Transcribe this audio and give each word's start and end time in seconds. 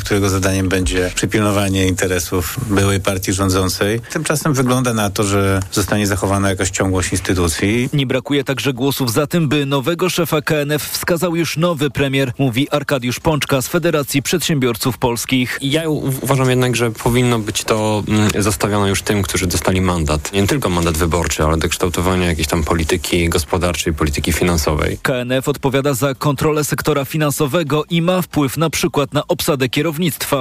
którego 0.00 0.28
zadaniem 0.28 0.68
będzie 0.68 1.10
przypilnowanie 1.14 1.86
interesów 1.86 2.56
byłej 2.70 3.00
partii 3.00 3.32
rządzącej. 3.32 4.00
Tymczasem 4.00 4.54
wygląda 4.54 4.94
na 4.94 5.10
to, 5.10 5.24
że 5.24 5.60
zostanie 5.72 6.06
zachowana 6.06 6.48
jakaś 6.50 6.70
ciągłość 6.70 7.12
instytucji. 7.12 7.88
Nie 7.92 8.06
brakuje 8.06 8.44
także 8.44 8.72
głosów 8.72 9.12
za 9.12 9.26
tym, 9.26 9.48
by 9.48 9.66
nowego 9.66 10.10
szefa 10.10 10.42
KNF 10.42 10.82
wskazał 10.82 11.36
już 11.36 11.56
nowy 11.56 11.90
premier, 11.90 12.32
mówi 12.38 12.70
Arkadiusz 12.70 13.20
Pączka 13.20 13.62
z 13.62 13.68
Federacji 13.68 14.22
Przedsiębiorców 14.22 14.98
Polskich. 14.98 15.58
Ja 15.62 15.88
uważam 15.88 16.50
jednak, 16.50 16.76
że 16.76 16.90
powinno 16.90 17.38
być 17.38 17.64
to 17.64 18.02
mm, 18.08 18.30
zostawione 18.38 18.88
już 18.88 19.02
tym, 19.02 19.22
którzy 19.22 19.46
dostali 19.46 19.80
mandat. 19.80 20.32
Nie 20.32 20.46
tylko 20.46 20.68
mandat 20.68 20.96
wyborczy, 20.96 21.44
ale 21.44 21.56
do 21.56 21.68
kształtowania 21.68 22.26
jakiejś 22.26 22.48
tam 22.48 22.64
polityki 22.64 23.28
gospodarczej, 23.28 23.92
polityki 23.92 24.32
finansowej. 24.32 24.98
KNF 25.02 25.48
odpowiada 25.48 25.94
za 25.94 26.14
kontrolę 26.14 26.64
sektora 26.64 27.04
finansowego 27.04 27.84
i 27.90 28.02
ma 28.02 28.22
wpływ 28.22 28.56
na 28.56 28.70
przykład 28.70 29.12
na 29.14 29.26
obsadę 29.28 29.68
kierownictwa 29.68 29.89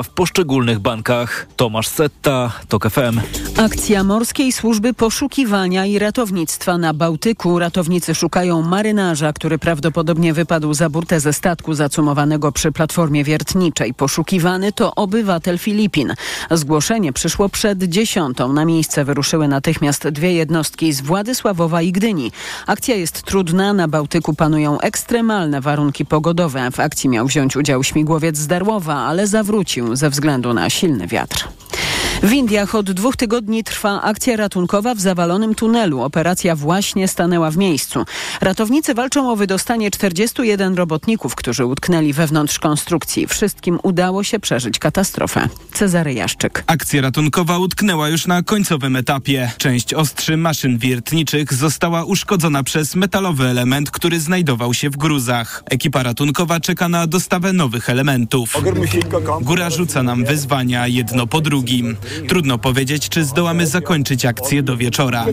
w 0.04 0.10
poszczególnych 0.10 0.80
bankach. 0.80 1.48
Tomasz 1.56 1.88
Setta, 1.88 2.52
TOK 2.68 2.90
FM. 2.90 3.20
Akcja 3.58 4.04
Morskiej 4.04 4.52
Służby 4.52 4.94
Poszukiwania 4.94 5.86
i 5.86 6.00
Ratownictwa 6.00 6.78
na 6.78 6.94
Bałtyku. 6.94 7.60
Ratownicy 7.60 8.16
szukają 8.16 8.62
marynarza, 8.62 9.34
który 9.34 9.58
prawdopodobnie 9.58 10.34
wypadł 10.34 10.74
za 10.74 10.90
burtę 10.90 11.20
ze 11.20 11.34
statku 11.34 11.74
zacumowanego 11.74 12.52
przy 12.52 12.72
platformie 12.72 13.24
wiertniczej. 13.24 13.94
Poszukiwany 13.94 14.72
to 14.72 14.96
obywatel 14.96 15.58
Filipin. 15.58 16.14
Zgłoszenie 16.52 17.14
przyszło 17.14 17.50
przed 17.50 17.84
dziesiątą. 17.84 18.54
Na 18.54 18.66
miejsce 18.66 19.06
wyruszyły 19.06 19.48
natychmiast 19.48 20.08
dwie 20.08 20.34
jednostki 20.34 20.94
z 20.94 21.02
Władysławowa 21.02 21.82
i 21.82 21.92
Gdyni. 21.92 22.32
Akcja 22.68 22.96
jest 22.96 23.24
trudna. 23.24 23.74
Na 23.74 23.88
Bałtyku 23.88 24.34
panują 24.34 24.80
ekstremalne 24.80 25.62
warunki 25.62 26.06
pogodowe. 26.06 26.72
W 26.72 26.80
akcji 26.80 27.10
miał 27.10 27.28
wziąć 27.28 27.56
udział 27.56 27.84
śmigłowiec 27.84 28.38
z 28.38 28.48
Darłowa, 28.48 28.96
ale 28.96 29.28
zawrócił 29.40 29.96
ze 29.96 30.10
względu 30.10 30.54
na 30.54 30.70
silny 30.70 31.08
wiatr. 31.08 31.48
W 32.24 32.32
Indiach 32.32 32.76
od 32.76 32.92
dwóch 32.92 33.16
tygodni 33.16 33.64
trwa 33.64 34.02
akcja 34.02 34.36
ratunkowa 34.36 34.96
w 34.96 35.00
zawalonym 35.00 35.56
tunelu. 35.56 36.02
Operacja 36.02 36.56
właśnie 36.56 37.08
stanęła 37.08 37.52
w 37.52 37.58
miejscu. 37.58 38.06
Ratownicy 38.42 38.94
walczą 38.94 39.32
o 39.32 39.36
wydostanie 39.36 39.92
41 39.92 40.76
robotników, 40.76 41.36
którzy 41.36 41.66
utknęli 41.66 42.14
wewnątrz 42.14 42.60
konstrukcji. 42.60 43.28
Wszystkim 43.28 43.80
udało 43.84 44.24
się 44.24 44.40
przeżyć 44.40 44.80
katastrofę. 44.80 45.50
Cezary 45.74 46.14
Jaszczyk. 46.14 46.64
Akcja 46.68 47.02
ratunkowa 47.02 47.58
utknęła 47.58 48.10
już 48.10 48.28
na 48.28 48.44
końcowym 48.44 48.96
etapie. 48.96 49.52
Część 49.58 49.94
ostrzy 49.94 50.38
maszyn 50.38 50.78
wiertniczych 50.78 51.54
została 51.54 52.04
uszkodzona 52.04 52.64
przez 52.64 52.96
metalowy 52.96 53.48
element, 53.48 53.92
który 53.92 54.20
znajdował 54.20 54.74
się 54.74 54.90
w 54.90 54.98
gruzach. 54.98 55.64
Ekipa 55.66 56.04
ratunkowa 56.04 56.60
czeka 56.60 56.90
na 56.90 57.08
dostawę 57.08 57.54
nowych 57.54 57.90
elementów. 57.90 58.54
Góra 59.42 59.70
rzuca 59.70 60.04
nam 60.04 60.26
wyzwania 60.26 60.88
jedno 60.88 61.28
po 61.28 61.42
drugim. 61.42 61.98
Trudno 62.28 62.58
powiedzieć, 62.58 63.10
czy 63.10 63.26
zdołamy 63.26 63.68
zakończyć 63.68 64.26
akcję 64.26 64.64
do 64.64 64.78
wieczora. 64.78 65.26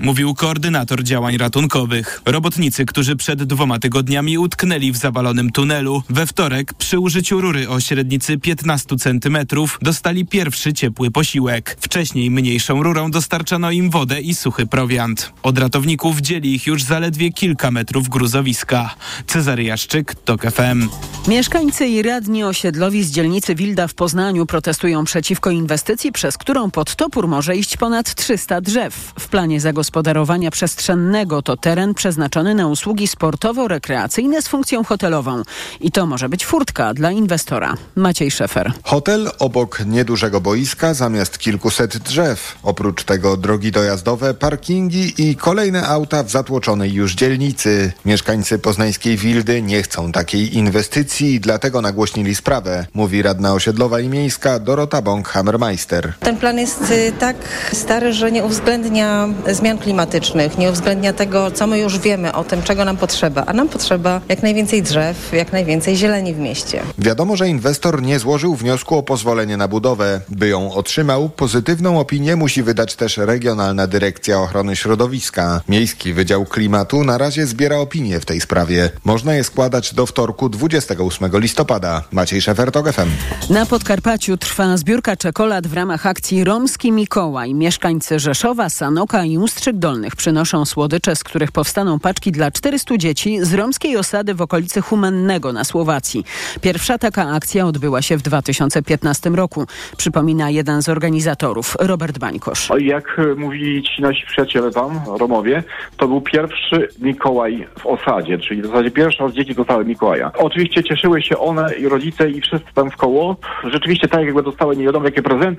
Mówił 0.00 0.34
koordynator 0.34 1.02
działań 1.02 1.36
ratunkowych. 1.36 2.22
Robotnicy, 2.24 2.86
którzy 2.86 3.16
przed 3.16 3.42
dwoma 3.42 3.78
tygodniami 3.78 4.38
utknęli 4.38 4.92
w 4.92 4.96
zawalonym 4.96 5.50
tunelu, 5.50 6.02
we 6.10 6.26
wtorek 6.26 6.74
przy 6.74 6.98
użyciu 6.98 7.40
rury 7.40 7.68
o 7.68 7.80
średnicy 7.80 8.38
15 8.38 8.96
cm 8.96 9.38
dostali 9.82 10.26
pierwszy 10.26 10.72
ciepły 10.72 11.10
posiłek. 11.10 11.76
Wcześniej 11.80 12.30
mniejszą 12.30 12.82
rurą 12.82 13.10
dostarczano 13.10 13.70
im 13.70 13.90
wodę 13.90 14.20
i 14.20 14.34
suchy 14.34 14.66
prowiant. 14.66 15.32
Od 15.42 15.58
ratowników 15.58 16.20
dzieli 16.20 16.54
ich 16.54 16.66
już 16.66 16.82
zaledwie 16.82 17.32
kilka 17.32 17.70
metrów 17.70 18.08
gruzowiska. 18.08 18.94
Cezary 19.26 19.64
Jaszczyk, 19.64 20.14
TOK 20.14 20.42
FM. 20.42 20.88
Mieszkańcy 21.28 21.86
i 21.86 22.02
radni 22.02 22.44
osiedlowi 22.44 23.04
z 23.04 23.10
dzielnicy 23.10 23.54
Wilda 23.54 23.86
w 23.86 23.94
Poznaniu 23.94 24.46
protestują 24.46 25.04
przeciwko 25.04 25.50
inwestycji, 25.88 26.12
przez 26.12 26.38
którą 26.38 26.70
pod 26.70 26.96
topór 26.96 27.28
może 27.28 27.56
iść 27.56 27.76
ponad 27.76 28.14
300 28.14 28.60
drzew. 28.60 29.12
W 29.18 29.28
planie 29.28 29.60
zagospodarowania 29.60 30.50
przestrzennego 30.50 31.42
to 31.42 31.56
teren 31.56 31.94
przeznaczony 31.94 32.54
na 32.54 32.66
usługi 32.66 33.08
sportowo-rekreacyjne 33.08 34.42
z 34.42 34.48
funkcją 34.48 34.84
hotelową. 34.84 35.42
I 35.80 35.92
to 35.92 36.06
może 36.06 36.28
być 36.28 36.46
furtka 36.46 36.94
dla 36.94 37.10
inwestora. 37.10 37.74
Maciej 37.96 38.30
Szefer. 38.30 38.72
Hotel 38.82 39.30
obok 39.38 39.80
niedużego 39.86 40.40
boiska 40.40 40.94
zamiast 40.94 41.38
kilkuset 41.38 41.98
drzew. 41.98 42.58
Oprócz 42.62 43.04
tego 43.04 43.36
drogi 43.36 43.72
dojazdowe, 43.72 44.34
parkingi 44.34 45.14
i 45.18 45.36
kolejne 45.36 45.86
auta 45.86 46.22
w 46.22 46.30
zatłoczonej 46.30 46.92
już 46.92 47.14
dzielnicy. 47.14 47.92
Mieszkańcy 48.04 48.58
poznańskiej 48.58 49.16
Wildy 49.16 49.62
nie 49.62 49.82
chcą 49.82 50.12
takiej 50.12 50.56
inwestycji 50.56 51.34
i 51.34 51.40
dlatego 51.40 51.82
nagłośnili 51.82 52.34
sprawę, 52.34 52.86
mówi 52.94 53.22
radna 53.22 53.52
osiedlowa 53.54 54.00
i 54.00 54.08
miejska 54.08 54.58
Dorota 54.58 55.02
Bąk-Hammermeister. 55.02 55.77
Ten 56.20 56.36
plan 56.36 56.58
jest 56.58 56.90
y, 56.90 57.12
tak 57.18 57.36
stary, 57.72 58.12
że 58.12 58.32
nie 58.32 58.44
uwzględnia 58.44 59.28
zmian 59.52 59.78
klimatycznych, 59.78 60.58
nie 60.58 60.70
uwzględnia 60.70 61.12
tego, 61.12 61.50
co 61.50 61.66
my 61.66 61.78
już 61.78 61.98
wiemy 61.98 62.32
o 62.32 62.44
tym, 62.44 62.62
czego 62.62 62.84
nam 62.84 62.96
potrzeba. 62.96 63.44
A 63.46 63.52
nam 63.52 63.68
potrzeba 63.68 64.20
jak 64.28 64.42
najwięcej 64.42 64.82
drzew, 64.82 65.32
jak 65.32 65.52
najwięcej 65.52 65.96
zieleni 65.96 66.34
w 66.34 66.38
mieście. 66.38 66.82
Wiadomo, 66.98 67.36
że 67.36 67.48
inwestor 67.48 68.02
nie 68.02 68.18
złożył 68.18 68.54
wniosku 68.54 68.98
o 68.98 69.02
pozwolenie 69.02 69.56
na 69.56 69.68
budowę. 69.68 70.20
By 70.28 70.48
ją 70.48 70.72
otrzymał, 70.72 71.28
pozytywną 71.28 72.00
opinię 72.00 72.36
musi 72.36 72.62
wydać 72.62 72.96
też 72.96 73.16
Regionalna 73.16 73.86
Dyrekcja 73.86 74.40
Ochrony 74.40 74.76
Środowiska. 74.76 75.60
Miejski 75.68 76.12
Wydział 76.12 76.44
Klimatu 76.44 77.04
na 77.04 77.18
razie 77.18 77.46
zbiera 77.46 77.76
opinie 77.76 78.20
w 78.20 78.24
tej 78.24 78.40
sprawie. 78.40 78.90
Można 79.04 79.34
je 79.34 79.44
składać 79.44 79.94
do 79.94 80.06
wtorku 80.06 80.48
28 80.48 81.30
listopada. 81.40 82.02
Maciej 82.12 82.42
Szefer, 82.42 82.72
TOG 82.72 82.92
FM. 82.92 83.08
Na 83.50 83.66
Podkarpaciu 83.66 84.36
trwa 84.36 84.76
zbiórka 84.76 85.16
czekolad 85.16 85.66
w 85.68 85.72
ramach 85.72 86.06
akcji 86.06 86.44
Romski 86.44 86.92
Mikołaj. 86.92 87.54
Mieszkańcy 87.54 88.18
Rzeszowa, 88.18 88.68
Sanoka 88.68 89.24
i 89.24 89.38
Ustrzyk 89.38 89.76
Dolnych 89.76 90.16
przynoszą 90.16 90.64
słodycze, 90.64 91.16
z 91.16 91.24
których 91.24 91.52
powstaną 91.52 91.98
paczki 91.98 92.32
dla 92.32 92.50
400 92.50 92.96
dzieci 92.96 93.38
z 93.42 93.54
romskiej 93.54 93.96
osady 93.96 94.34
w 94.34 94.42
okolicy 94.42 94.80
Humennego 94.80 95.52
na 95.52 95.64
Słowacji. 95.64 96.24
Pierwsza 96.60 96.98
taka 96.98 97.30
akcja 97.30 97.66
odbyła 97.66 98.02
się 98.02 98.16
w 98.16 98.22
2015 98.22 99.30
roku. 99.30 99.66
Przypomina 99.96 100.50
jeden 100.50 100.82
z 100.82 100.88
organizatorów, 100.88 101.76
Robert 101.80 102.18
Bańkosz. 102.18 102.68
Jak 102.78 103.20
mówili 103.36 103.82
ci 103.82 104.02
nasi 104.02 104.26
przyjaciele 104.26 104.70
tam, 104.70 105.00
Romowie, 105.18 105.62
to 105.96 106.08
był 106.08 106.20
pierwszy 106.20 106.88
Mikołaj 106.98 107.66
w 107.78 107.86
osadzie, 107.86 108.38
czyli 108.38 108.62
w 108.62 108.66
zasadzie 108.66 108.90
pierwszy 108.90 109.22
raz 109.22 109.32
dzieci 109.32 109.54
dostały 109.54 109.84
Mikołaja. 109.84 110.30
Oczywiście 110.38 110.84
cieszyły 110.84 111.22
się 111.22 111.38
one 111.38 111.74
i 111.74 111.88
rodzice 111.88 112.30
i 112.30 112.40
wszyscy 112.40 112.68
tam 112.74 112.90
w 112.90 112.96
koło. 112.96 113.36
Rzeczywiście 113.64 114.08
tak 114.08 114.24
jakby 114.24 114.42
dostały 114.42 114.76
nie 114.76 114.84
wiadomo 114.84 115.04
jakie 115.04 115.22
prezenty, 115.22 115.57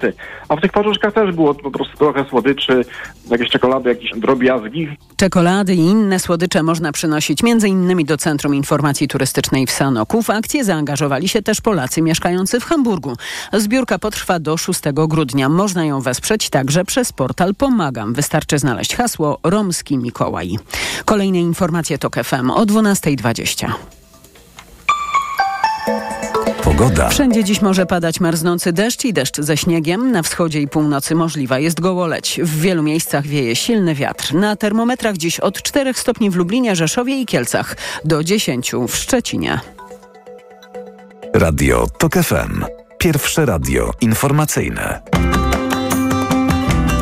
a 0.49 0.55
w 0.55 0.61
tych 0.61 0.71
paczuszkach 0.71 1.13
też 1.13 1.35
było 1.35 1.53
po 1.53 1.71
prostu 1.71 1.97
trochę 1.97 2.25
słodyczy, 2.29 2.85
jakieś 3.29 3.49
czekolady, 3.49 3.89
jakieś 3.89 4.11
drobiazgi. 4.15 4.87
Czekolady 5.17 5.75
i 5.75 5.79
inne 5.79 6.19
słodycze 6.19 6.63
można 6.63 6.91
przynosić 6.91 7.43
m.in. 7.43 8.05
do 8.05 8.17
Centrum 8.17 8.55
Informacji 8.55 9.07
Turystycznej 9.07 9.65
w 9.65 9.71
Sanoku. 9.71 10.21
W 10.21 10.29
akcję 10.29 10.63
zaangażowali 10.63 11.29
się 11.29 11.41
też 11.41 11.61
Polacy 11.61 12.01
mieszkający 12.01 12.59
w 12.59 12.65
Hamburgu. 12.65 13.13
Zbiórka 13.53 13.99
potrwa 13.99 14.39
do 14.39 14.57
6 14.57 14.79
grudnia. 14.93 15.49
Można 15.49 15.85
ją 15.85 16.01
wesprzeć 16.01 16.49
także 16.49 16.85
przez 16.85 17.13
portal 17.13 17.55
Pomagam. 17.55 18.13
Wystarczy 18.13 18.59
znaleźć 18.59 18.95
hasło 18.95 19.39
Romski 19.43 19.97
Mikołaj. 19.97 20.57
Kolejne 21.05 21.39
informacje 21.39 21.97
TOK 21.97 22.15
FM 22.15 22.51
o 22.51 22.65
12.20. 22.65 23.98
Pogoda. 26.79 27.09
Wszędzie 27.09 27.43
dziś 27.43 27.61
może 27.61 27.85
padać 27.85 28.19
marznący 28.19 28.73
deszcz 28.73 29.05
i 29.05 29.13
deszcz 29.13 29.41
ze 29.41 29.57
śniegiem. 29.57 30.11
Na 30.11 30.23
wschodzie 30.23 30.61
i 30.61 30.67
północy 30.67 31.15
możliwa 31.15 31.59
jest 31.59 31.79
gołoleć. 31.79 32.39
W 32.43 32.59
wielu 32.61 32.83
miejscach 32.83 33.27
wieje 33.27 33.55
silny 33.55 33.95
wiatr. 33.95 34.33
Na 34.33 34.55
termometrach 34.55 35.17
dziś 35.17 35.39
od 35.39 35.61
4 35.61 35.93
stopni 35.93 36.29
w 36.29 36.35
Lublinie, 36.35 36.75
Rzeszowie 36.75 37.21
i 37.21 37.25
Kielcach 37.25 37.77
do 38.05 38.23
10 38.23 38.71
w 38.87 38.95
Szczecinie. 38.95 39.59
Radio 41.33 41.87
TOK 41.97 42.13
FM. 42.13 42.65
Pierwsze 42.97 43.45
radio 43.45 43.91
informacyjne. 44.01 45.01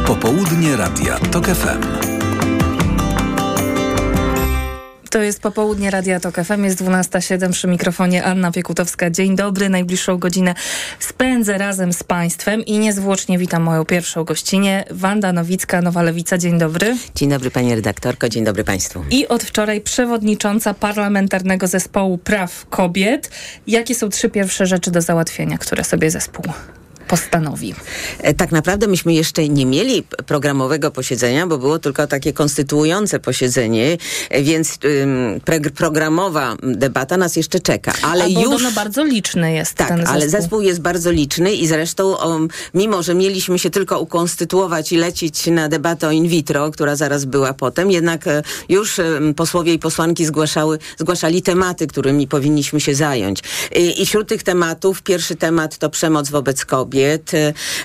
Popołudnie 0.05 0.75
Radia 0.75 1.19
TOK 1.31 1.45
FM. 1.45 2.16
To 5.09 5.21
jest 5.21 5.41
popołudnie 5.41 5.91
Radia 5.91 6.19
Tok 6.19 6.35
FM, 6.35 6.63
jest 6.63 6.81
12.07 6.81 7.51
przy 7.51 7.67
mikrofonie 7.67 8.23
Anna 8.23 8.51
Piekutowska. 8.51 9.09
Dzień 9.09 9.35
dobry, 9.35 9.69
najbliższą 9.69 10.17
godzinę 10.17 10.53
spędzę 10.99 11.57
razem 11.57 11.93
z 11.93 12.03
Państwem 12.03 12.65
i 12.65 12.79
niezwłocznie 12.79 13.37
witam 13.37 13.63
moją 13.63 13.85
pierwszą 13.85 14.23
gościnę, 14.23 14.83
Wanda 14.91 15.33
Nowicka, 15.33 15.81
Nowa 15.81 16.03
Lewica. 16.03 16.37
Dzień 16.37 16.59
dobry. 16.59 16.97
Dzień 17.15 17.29
dobry 17.29 17.51
Pani 17.51 17.75
redaktorko, 17.75 18.29
dzień 18.29 18.43
dobry 18.43 18.63
Państwu. 18.63 19.03
I 19.09 19.27
od 19.27 19.43
wczoraj 19.43 19.81
przewodnicząca 19.81 20.73
Parlamentarnego 20.73 21.67
Zespołu 21.67 22.17
Praw 22.17 22.65
Kobiet. 22.69 23.29
Jakie 23.67 23.95
są 23.95 24.09
trzy 24.09 24.29
pierwsze 24.29 24.65
rzeczy 24.65 24.91
do 24.91 25.01
załatwienia, 25.01 25.57
które 25.57 25.83
sobie 25.83 26.11
zespół 26.11 26.45
postanowi? 27.07 27.75
E, 28.19 28.33
tak 28.33 28.51
naprawdę 28.51 28.87
myśmy 28.87 29.13
jeszcze 29.13 29.49
nie 29.49 29.65
mieli 29.65 30.03
programowego 30.25 30.91
posiedzenia, 30.91 31.47
bo 31.47 31.57
było 31.57 31.79
tylko 31.79 32.07
takie 32.07 32.33
konstytuujące 32.33 33.19
posiedzenie, 33.19 33.97
e, 34.29 34.43
więc 34.43 34.79
um, 34.83 35.71
programowa 35.75 36.55
debata 36.63 37.17
nas 37.17 37.35
jeszcze 37.35 37.59
czeka. 37.59 37.93
Ale 38.01 38.23
A 38.23 38.27
już 38.27 38.73
bardzo 38.73 39.03
liczny 39.03 39.53
jest 39.53 39.73
tak, 39.73 39.87
ten 39.87 39.97
zespół. 39.97 40.15
ale 40.15 40.29
zespół 40.29 40.61
jest 40.61 40.81
bardzo 40.81 41.11
liczny 41.11 41.53
i 41.53 41.67
zresztą 41.67 42.15
um, 42.15 42.47
mimo, 42.73 43.03
że 43.03 43.15
mieliśmy 43.15 43.59
się 43.59 43.69
tylko 43.69 43.99
ukonstytuować 43.99 44.91
i 44.91 44.97
lecieć 44.97 45.47
na 45.47 45.69
debatę 45.69 46.15
in 46.15 46.27
vitro, 46.27 46.71
która 46.71 46.95
zaraz 46.95 47.25
była 47.25 47.53
potem, 47.53 47.91
jednak 47.91 48.27
e, 48.27 48.43
już 48.69 49.01
posłowie 49.35 49.73
i 49.73 49.79
posłanki 49.79 50.25
zgłaszały, 50.25 50.79
zgłaszali 50.97 51.41
tematy, 51.41 51.87
którymi 51.87 52.27
powinniśmy 52.27 52.79
się 52.79 52.95
zająć. 52.95 53.39
I, 53.75 54.01
I 54.01 54.05
wśród 54.05 54.27
tych 54.27 54.43
tematów 54.43 55.01
pierwszy 55.01 55.35
temat 55.35 55.77
to 55.77 55.89
przemoc 55.89 56.29
wobec 56.29 56.65
kobiet, 56.65 56.96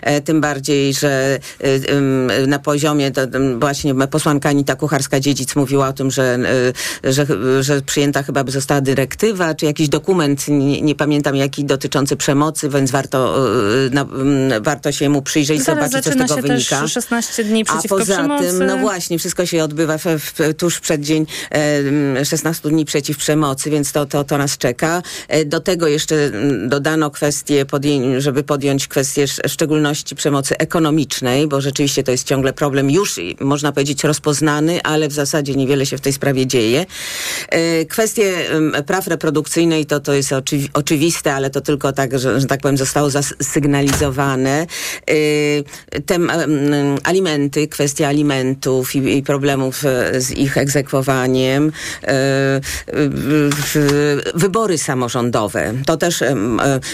e, 0.03 0.21
tym 0.21 0.41
bardziej, 0.41 0.95
że 0.95 1.39
e, 1.61 2.47
na 2.47 2.59
poziomie 2.59 3.11
to, 3.11 3.21
właśnie 3.59 3.95
posłanka 3.95 4.49
Anita 4.49 4.75
Kucharska-Dziedzic 4.75 5.57
mówiła 5.57 5.89
o 5.89 5.93
tym, 5.93 6.11
że, 6.11 6.39
e, 7.05 7.13
że, 7.13 7.27
że 7.61 7.83
przyjęta 7.83 8.23
chyba 8.23 8.45
by 8.45 8.53
została 8.53 8.81
dyrektywa, 8.81 9.55
czy 9.55 9.67
jakiś 9.67 9.89
dokument, 9.89 10.49
nie, 10.49 10.83
nie 10.83 10.95
pamiętam 10.95 11.37
jaki, 11.37 11.65
dotyczący 11.65 12.17
przemocy, 12.17 12.69
więc 12.69 12.91
warto, 12.91 13.47
na, 13.91 14.07
warto 14.61 14.93
się 14.93 15.09
mu 15.09 15.23
przyjrzeć, 15.23 15.63
Zaraz 15.63 15.91
zobaczyć, 15.91 16.13
co 16.13 16.25
z 16.25 16.29
tego 16.29 16.49
wynika. 16.49 16.81
Też 16.81 16.93
16 16.93 17.45
dni 17.45 17.65
przeciwko 17.65 17.97
A 17.97 17.99
poza 17.99 18.15
przemocy. 18.15 18.45
tym, 18.45 18.67
no 18.67 18.77
właśnie, 18.77 19.19
wszystko 19.19 19.47
się 19.47 19.65
odbywa 19.65 19.99
w, 19.99 20.05
w, 20.05 20.55
tuż 20.57 20.81
przed 20.81 21.01
dzień 21.01 21.27
e, 22.17 22.25
16 22.25 22.69
dni 22.69 22.85
przeciw 22.85 23.17
przemocy, 23.17 23.71
więc 23.71 23.93
to, 23.93 24.07
to, 24.07 24.25
to 24.25 24.39
nas 24.39 24.59
czeka. 24.59 25.03
Do 25.47 25.61
tego 25.61 25.87
jeszcze 25.87 26.31
dodano 26.69 27.11
kwestię, 27.11 27.67
podję, 27.67 28.21
żeby 28.21 28.43
podjąć 28.43 28.89
kwestię 28.89 29.02
w 29.45 29.51
szczególności 29.53 30.15
przemocy 30.15 30.59
ekonomicznej, 30.59 31.47
bo 31.47 31.61
rzeczywiście 31.61 32.03
to 32.03 32.11
jest 32.13 32.27
ciągle 32.27 32.53
problem 32.53 32.91
już, 32.91 33.21
można 33.41 33.73
powiedzieć, 33.73 34.05
rozpoznany, 34.05 34.83
ale 34.83 35.09
w 35.09 35.13
zasadzie 35.13 35.55
niewiele 35.55 35.87
się 35.87 35.97
w 35.97 36.01
tej 36.01 36.13
sprawie 36.13 36.47
dzieje. 36.47 36.87
E, 37.49 37.85
kwestie 37.85 38.33
praw 38.87 39.07
reprodukcyjnej 39.07 39.87
to, 39.87 40.01
to 40.01 40.13
jest 40.13 40.33
oczywi 40.33 40.69
oczywiste, 40.73 41.35
ale 41.35 41.51
to 41.51 41.61
tylko 41.61 41.93
tak, 41.93 42.19
że, 42.19 42.41
że 42.41 42.47
tak 42.47 42.61
powiem, 42.61 42.77
zostało 42.77 43.11
zasygnalizowane. 43.11 44.67
E, 45.07 46.01
te 46.01 46.19
alimenty, 47.05 47.69
kwestia 47.69 48.09
alimentów 48.09 48.95
i, 48.95 49.17
i 49.17 49.23
problemów 49.23 49.85
e, 49.85 50.21
z 50.21 50.31
ich 50.31 50.59
egzekwowaniem. 50.59 51.73
Wybory 54.35 54.79
samorządowe. 54.79 55.75
To 55.87 55.97
też 55.97 56.25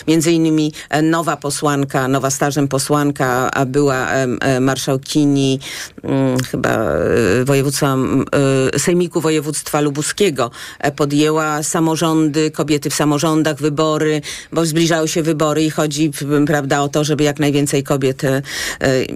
między 0.09 0.33
innymi 0.33 0.73
nowa 1.03 1.37
posłanka, 1.37 1.98
nowa 2.09 2.31
stażem 2.31 2.69
posłanka, 2.69 3.51
a 3.51 3.67
była 3.67 4.09
marszałkini 4.61 5.61
mm, 6.05 6.39
chyba 6.51 6.71
e, 6.71 7.45
województwa, 7.45 7.97
e, 8.75 8.79
Sejmiku 8.79 9.21
Województwa 9.21 9.81
Lubuskiego 9.81 10.51
e, 10.79 10.93
podjęła 10.93 11.63
samorządy, 11.63 12.51
kobiety 12.51 12.91
w 12.91 12.95
samorządach, 12.95 13.57
wybory, 13.57 14.21
bo 14.53 14.67
zbliżały 14.67 15.09
się 15.09 15.23
wybory 15.23 15.65
i 15.65 15.71
chodzi 15.71 16.11
prawda, 16.47 16.81
o 16.81 16.89
to, 16.89 17.05
żeby 17.05 17.25
jak 17.25 17.39
najwięcej 17.39 17.83
kobiet 17.83 18.23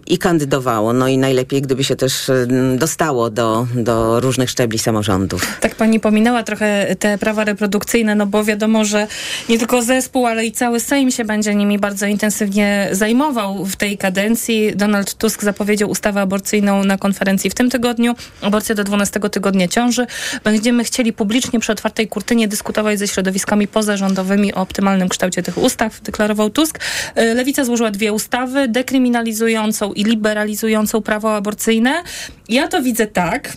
i 0.06 0.18
kandydowało. 0.18 0.92
No 0.92 1.08
i 1.08 1.18
najlepiej, 1.18 1.62
gdyby 1.62 1.84
się 1.84 1.96
też 1.96 2.30
dostało 2.76 3.30
do, 3.30 3.66
do 3.74 4.20
różnych 4.20 4.50
szczebli 4.50 4.78
samorządów. 4.78 5.46
Tak 5.60 5.74
pani 5.74 6.00
pominęła 6.00 6.42
trochę 6.42 6.96
te 6.98 7.18
prawa 7.18 7.44
reprodukcyjne, 7.44 8.14
no 8.14 8.26
bo 8.26 8.44
wiadomo, 8.44 8.84
że 8.84 9.06
nie 9.48 9.58
tylko 9.58 9.82
zespół, 9.82 10.26
ale 10.26 10.46
i 10.46 10.52
cały 10.52 10.80
Sejm 10.80 11.10
się 11.10 11.24
będzie 11.24 11.54
nimi 11.54 11.78
bardzo 11.78 12.06
intensywnie 12.06 12.71
zajmował 12.92 13.64
w 13.64 13.76
tej 13.76 13.98
kadencji. 13.98 14.72
Donald 14.76 15.14
Tusk 15.14 15.42
zapowiedział 15.42 15.90
ustawę 15.90 16.20
aborcyjną 16.20 16.84
na 16.84 16.98
konferencji 16.98 17.50
w 17.50 17.54
tym 17.54 17.70
tygodniu. 17.70 18.14
Aborcja 18.40 18.74
do 18.74 18.84
12 18.84 19.20
tygodnia 19.20 19.68
ciąży. 19.68 20.06
Będziemy 20.44 20.84
chcieli 20.84 21.12
publicznie 21.12 21.60
przy 21.60 21.72
otwartej 21.72 22.08
kurtynie 22.08 22.48
dyskutować 22.48 22.98
ze 22.98 23.08
środowiskami 23.08 23.68
pozarządowymi 23.68 24.54
o 24.54 24.60
optymalnym 24.60 25.08
kształcie 25.08 25.42
tych 25.42 25.58
ustaw, 25.58 26.00
deklarował 26.00 26.50
Tusk. 26.50 26.78
E, 27.14 27.34
Lewica 27.34 27.64
złożyła 27.64 27.90
dwie 27.90 28.12
ustawy, 28.12 28.68
dekryminalizującą 28.68 29.92
i 29.92 30.04
liberalizującą 30.04 31.02
prawo 31.02 31.36
aborcyjne. 31.36 32.02
Ja 32.48 32.68
to 32.68 32.82
widzę 32.82 33.06
tak, 33.06 33.56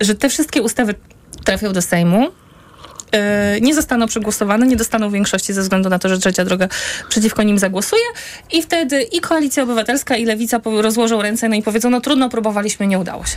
że 0.00 0.14
te 0.14 0.28
wszystkie 0.28 0.62
ustawy 0.62 0.94
trafią 1.44 1.72
do 1.72 1.82
Sejmu, 1.82 2.28
nie 3.60 3.74
zostaną 3.74 4.06
przegłosowane, 4.06 4.66
nie 4.66 4.76
dostaną 4.76 5.10
większości 5.10 5.52
ze 5.52 5.62
względu 5.62 5.88
na 5.88 5.98
to, 5.98 6.08
że 6.08 6.18
trzecia 6.18 6.44
droga 6.44 6.68
przeciwko 7.08 7.42
nim 7.42 7.58
zagłosuje 7.58 8.02
i 8.52 8.62
wtedy 8.62 9.02
i 9.02 9.20
Koalicja 9.20 9.62
Obywatelska 9.62 10.16
i 10.16 10.24
Lewica 10.24 10.60
rozłożą 10.64 11.22
ręce 11.22 11.48
no 11.48 11.56
i 11.56 11.62
powiedzą, 11.62 11.90
no 11.90 12.00
trudno, 12.00 12.28
próbowaliśmy, 12.28 12.86
nie 12.86 12.98
udało 12.98 13.24
się. 13.24 13.36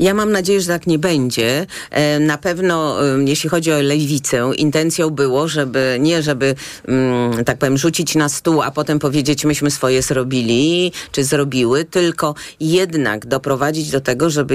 Ja 0.00 0.14
mam 0.14 0.32
nadzieję, 0.32 0.60
że 0.60 0.66
tak 0.66 0.86
nie 0.86 0.98
będzie. 0.98 1.66
E, 1.90 2.20
na 2.20 2.38
pewno, 2.38 2.96
jeśli 3.24 3.50
chodzi 3.50 3.72
o 3.72 3.82
Lewicę, 3.82 4.50
intencją 4.56 5.10
było, 5.10 5.48
żeby 5.48 5.96
nie, 6.00 6.22
żeby 6.22 6.54
mm, 6.88 7.44
tak 7.44 7.58
powiem, 7.58 7.78
rzucić 7.78 8.14
na 8.14 8.28
stół, 8.28 8.62
a 8.62 8.70
potem 8.70 8.98
powiedzieć, 8.98 9.44
myśmy 9.44 9.70
swoje 9.70 10.02
zrobili, 10.02 10.92
czy 11.12 11.24
zrobiły, 11.24 11.84
tylko 11.84 12.34
jednak 12.60 13.26
doprowadzić 13.26 13.90
do 13.90 14.00
tego, 14.00 14.30
żeby 14.30 14.54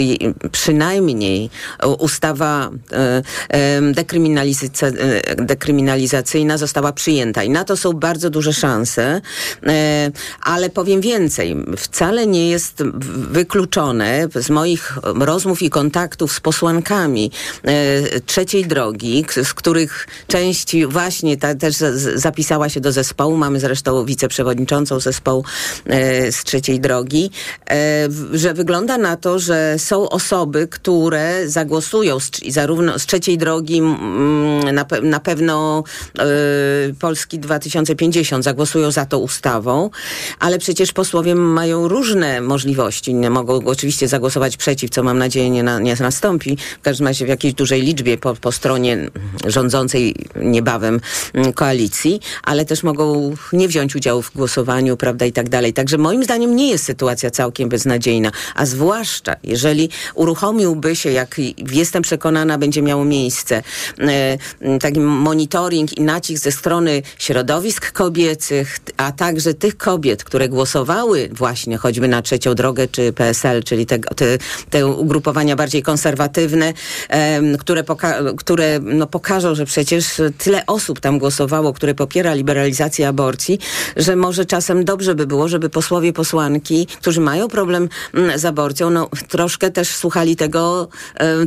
przynajmniej 0.52 1.50
ustawa 2.00 2.70
e, 3.50 3.82
dekryminalizacyjna 3.92 4.49
E, 4.49 4.49
dekryminalizacyjna 5.38 6.58
została 6.58 6.92
przyjęta. 6.92 7.44
I 7.44 7.50
na 7.50 7.64
to 7.64 7.78
są 7.78 7.94
bardzo 7.94 8.30
duże 8.30 8.54
szanse, 8.54 9.22
e, 9.64 10.12
ale 10.42 10.70
powiem 10.70 11.02
więcej, 11.02 11.56
wcale 11.78 12.28
nie 12.28 12.50
jest 12.50 12.84
wykluczone 13.32 14.28
z 14.36 14.50
moich 14.50 14.98
rozmów 15.04 15.62
i 15.62 15.70
kontaktów 15.70 16.34
z 16.34 16.40
posłankami 16.40 17.32
e, 17.64 18.20
trzeciej 18.20 18.66
drogi, 18.66 19.26
z 19.44 19.54
których 19.54 20.08
część 20.28 20.86
właśnie 20.86 21.38
ta, 21.38 21.56
też 21.56 21.76
zapisała 22.16 22.70
się 22.70 22.80
do 22.80 22.92
zespołu, 22.92 23.38
mamy 23.38 23.60
zresztą 23.60 24.06
wiceprzewodniczącą 24.06 25.00
zespołu 25.00 25.44
z 26.32 26.44
trzeciej 26.44 26.80
drogi, 26.80 27.32
że 28.34 28.54
wygląda 28.54 28.98
na 28.98 29.18
to, 29.18 29.40
że 29.40 29.80
są 29.80 30.10
osoby, 30.10 30.68
które 30.68 31.50
zagłosują 31.50 32.20
z, 32.20 32.32
zarówno 32.48 33.00
z 33.00 33.06
trzeciej 33.06 33.38
drogi 33.38 33.82
na, 34.74 34.86
pe 34.86 35.02
na 35.02 35.20
pewno 35.20 35.84
y, 36.90 36.94
Polski 37.00 37.40
2050 37.40 38.44
zagłosują 38.44 38.92
za 38.92 39.06
tą 39.06 39.18
ustawą, 39.18 39.90
ale 40.40 40.60
przecież 40.60 40.94
posłowie 40.94 41.36
mają 41.36 41.88
różne 41.88 42.42
możliwości. 42.42 43.16
Mogą 43.16 43.66
oczywiście 43.66 44.08
zagłosować 44.08 44.58
przeciw, 44.58 44.90
co 44.90 45.04
mam 45.04 45.18
nadzieję 45.18 45.50
nie, 45.50 45.64
na, 45.64 45.80
nie 45.80 45.96
nastąpi. 46.00 46.58
W 46.80 46.82
każdym 46.82 47.08
razie 47.08 47.26
w 47.26 47.30
jakiejś 47.30 47.54
dużej 47.54 47.82
liczbie 47.82 48.18
po, 48.18 48.36
po 48.36 48.52
stronie 48.52 49.10
rządzącej 49.46 50.16
niebawem 50.36 51.00
mm, 51.34 51.54
koalicji, 51.54 52.20
ale 52.44 52.66
też 52.66 52.84
mogą 52.84 53.36
nie 53.54 53.68
wziąć 53.68 53.96
udziału 53.96 54.22
w 54.22 54.34
głosowaniu, 54.34 54.98
prawda, 54.98 55.26
i 55.26 55.32
tak 55.32 55.50
dalej. 55.50 55.74
Także 55.74 55.98
moim 55.98 56.24
zdaniem 56.24 56.56
nie 56.56 56.70
jest 56.70 56.86
sytuacja 56.86 57.32
całkiem 57.32 57.70
beznadziejna, 57.70 58.32
a 58.56 58.66
zwłaszcza 58.66 59.36
jeżeli 59.44 59.90
uruchomiłby 60.16 60.96
się, 60.96 61.12
jak 61.12 61.42
jestem 61.72 62.04
przekonana, 62.04 62.58
będzie 62.58 62.82
miało 62.82 63.06
miejsce, 63.06 63.64
E, 64.00 64.29
taki 64.82 65.00
monitoring 65.00 65.98
i 65.98 66.02
nacisk 66.02 66.44
ze 66.44 66.52
strony 66.52 67.02
środowisk 67.18 67.92
kobiecych, 67.92 68.80
a 68.98 69.12
także 69.12 69.54
tych 69.54 69.78
kobiet, 69.78 70.24
które 70.24 70.50
głosowały 70.50 71.30
właśnie 71.32 71.78
choćby 71.78 72.08
na 72.08 72.22
trzecią 72.22 72.56
drogę 72.56 72.88
czy 72.88 73.14
PSL, 73.14 73.64
czyli 73.64 73.86
te, 73.86 74.00
te, 74.00 74.38
te 74.70 74.88
ugrupowania 74.88 75.56
bardziej 75.56 75.84
konserwatywne, 75.84 76.74
które, 77.60 77.84
poka 77.84 78.20
które 78.38 78.80
no, 78.80 79.08
pokażą, 79.08 79.56
że 79.56 79.66
przecież 79.66 80.22
tyle 80.38 80.66
osób 80.66 81.00
tam 81.00 81.20
głosowało, 81.20 81.74
które 81.74 81.96
popiera 81.96 82.34
liberalizację 82.34 83.08
aborcji, 83.08 83.60
że 83.98 84.16
może 84.16 84.46
czasem 84.46 84.86
dobrze 84.86 85.16
by 85.16 85.28
było, 85.28 85.48
żeby 85.48 85.70
posłowie, 85.70 86.14
posłanki, 86.14 86.88
którzy 87.02 87.22
mają 87.22 87.48
problem 87.48 87.90
z 88.36 88.46
aborcją, 88.46 88.90
no 88.90 89.10
troszkę 89.28 89.72
też 89.72 89.88
słuchali 89.88 90.36
tego, 90.36 90.88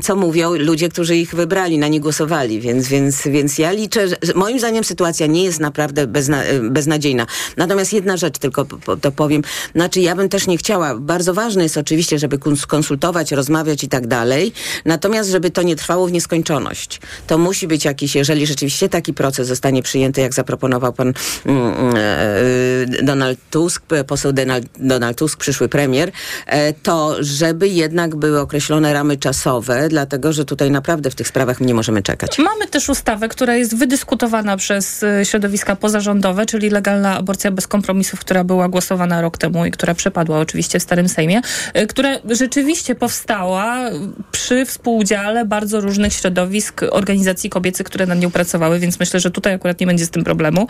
co 0.02 0.16
mówią 0.16 0.54
ludzie, 0.54 0.88
którzy 0.88 1.16
ich 1.16 1.34
wybrali, 1.34 1.78
na 1.78 1.88
nie 1.88 2.00
głosowali, 2.00 2.60
więc, 2.60 2.71
więc, 2.80 3.22
więc 3.22 3.58
ja 3.58 3.72
liczę, 3.72 4.08
że 4.08 4.16
moim 4.34 4.58
zdaniem 4.58 4.84
sytuacja 4.84 5.26
nie 5.26 5.44
jest 5.44 5.60
naprawdę 5.60 6.06
bezna, 6.06 6.42
beznadziejna. 6.62 7.26
Natomiast 7.56 7.92
jedna 7.92 8.16
rzecz 8.16 8.38
tylko 8.38 8.66
to 9.00 9.12
powiem. 9.12 9.42
Znaczy 9.74 10.00
ja 10.00 10.16
bym 10.16 10.28
też 10.28 10.46
nie 10.46 10.56
chciała, 10.56 10.94
bardzo 10.94 11.34
ważne 11.34 11.62
jest 11.62 11.76
oczywiście, 11.76 12.18
żeby 12.18 12.38
konsultować, 12.68 13.32
rozmawiać 13.32 13.84
i 13.84 13.88
tak 13.88 14.06
dalej, 14.06 14.52
natomiast 14.84 15.30
żeby 15.30 15.50
to 15.50 15.62
nie 15.62 15.76
trwało 15.76 16.06
w 16.06 16.12
nieskończoność. 16.12 17.00
To 17.26 17.38
musi 17.38 17.68
być 17.68 17.84
jakiś, 17.84 18.14
jeżeli 18.14 18.46
rzeczywiście 18.46 18.88
taki 18.88 19.14
proces 19.14 19.48
zostanie 19.48 19.82
przyjęty, 19.82 20.20
jak 20.20 20.34
zaproponował 20.34 20.92
pan 20.92 21.12
mm, 21.46 21.74
mm, 21.74 21.96
Donald 23.06 23.38
Tusk, 23.50 23.82
poseł 24.06 24.32
Donald, 24.78 25.18
Tusk, 25.18 25.38
przyszły 25.38 25.68
premier, 25.68 26.12
e, 26.46 26.72
to 26.72 27.16
żeby 27.20 27.68
jednak 27.68 28.16
były 28.16 28.40
określone 28.40 28.92
ramy 28.92 29.16
czasowe, 29.16 29.88
dlatego 29.88 30.32
że 30.32 30.44
tutaj 30.44 30.70
naprawdę 30.70 31.10
w 31.10 31.14
tych 31.14 31.28
sprawach 31.28 31.60
nie 31.60 31.74
możemy 31.74 32.02
czekać. 32.02 32.38
Mamy 32.38 32.61
też 32.66 32.88
ustawę, 32.88 33.28
która 33.28 33.56
jest 33.56 33.76
wydyskutowana 33.76 34.56
przez 34.56 35.02
e, 35.02 35.24
środowiska 35.24 35.76
pozarządowe, 35.76 36.46
czyli 36.46 36.70
legalna 36.70 37.18
aborcja 37.18 37.50
bez 37.50 37.66
kompromisów, 37.66 38.20
która 38.20 38.44
była 38.44 38.68
głosowana 38.68 39.20
rok 39.20 39.38
temu 39.38 39.66
i 39.66 39.70
która 39.70 39.94
przepadła 39.94 40.38
oczywiście 40.38 40.78
w 40.78 40.82
Starym 40.82 41.08
Sejmie, 41.08 41.40
e, 41.74 41.86
która 41.86 42.10
rzeczywiście 42.30 42.94
powstała 42.94 43.76
przy 44.30 44.64
współudziale 44.64 45.44
bardzo 45.44 45.80
różnych 45.80 46.12
środowisk, 46.12 46.80
organizacji 46.90 47.50
kobiecych, 47.50 47.86
które 47.86 48.06
nad 48.06 48.18
nią 48.18 48.30
pracowały, 48.30 48.78
więc 48.78 49.00
myślę, 49.00 49.20
że 49.20 49.30
tutaj 49.30 49.54
akurat 49.54 49.80
nie 49.80 49.86
będzie 49.86 50.06
z 50.06 50.10
tym 50.10 50.24
problemu. 50.24 50.66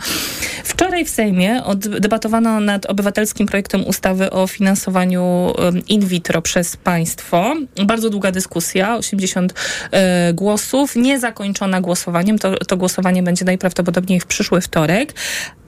Wczoraj 0.63 1.05
w 1.05 1.09
Sejmie 1.09 1.61
debatowano 1.99 2.59
nad 2.59 2.85
obywatelskim 2.85 3.47
projektem 3.47 3.85
ustawy 3.85 4.31
o 4.31 4.47
finansowaniu 4.47 5.53
in 5.87 6.05
vitro 6.07 6.41
przez 6.41 6.77
państwo. 6.77 7.55
Bardzo 7.85 8.09
długa 8.09 8.31
dyskusja, 8.31 8.95
80 8.95 9.53
e, 9.91 10.33
głosów, 10.33 10.95
niezakończona 10.95 11.81
głosowaniem. 11.83 12.39
To, 12.39 12.57
to 12.57 12.77
głosowanie 12.77 13.23
będzie 13.23 13.45
najprawdopodobniej 13.45 14.19
w 14.19 14.25
przyszły 14.25 14.61
wtorek, 14.61 15.13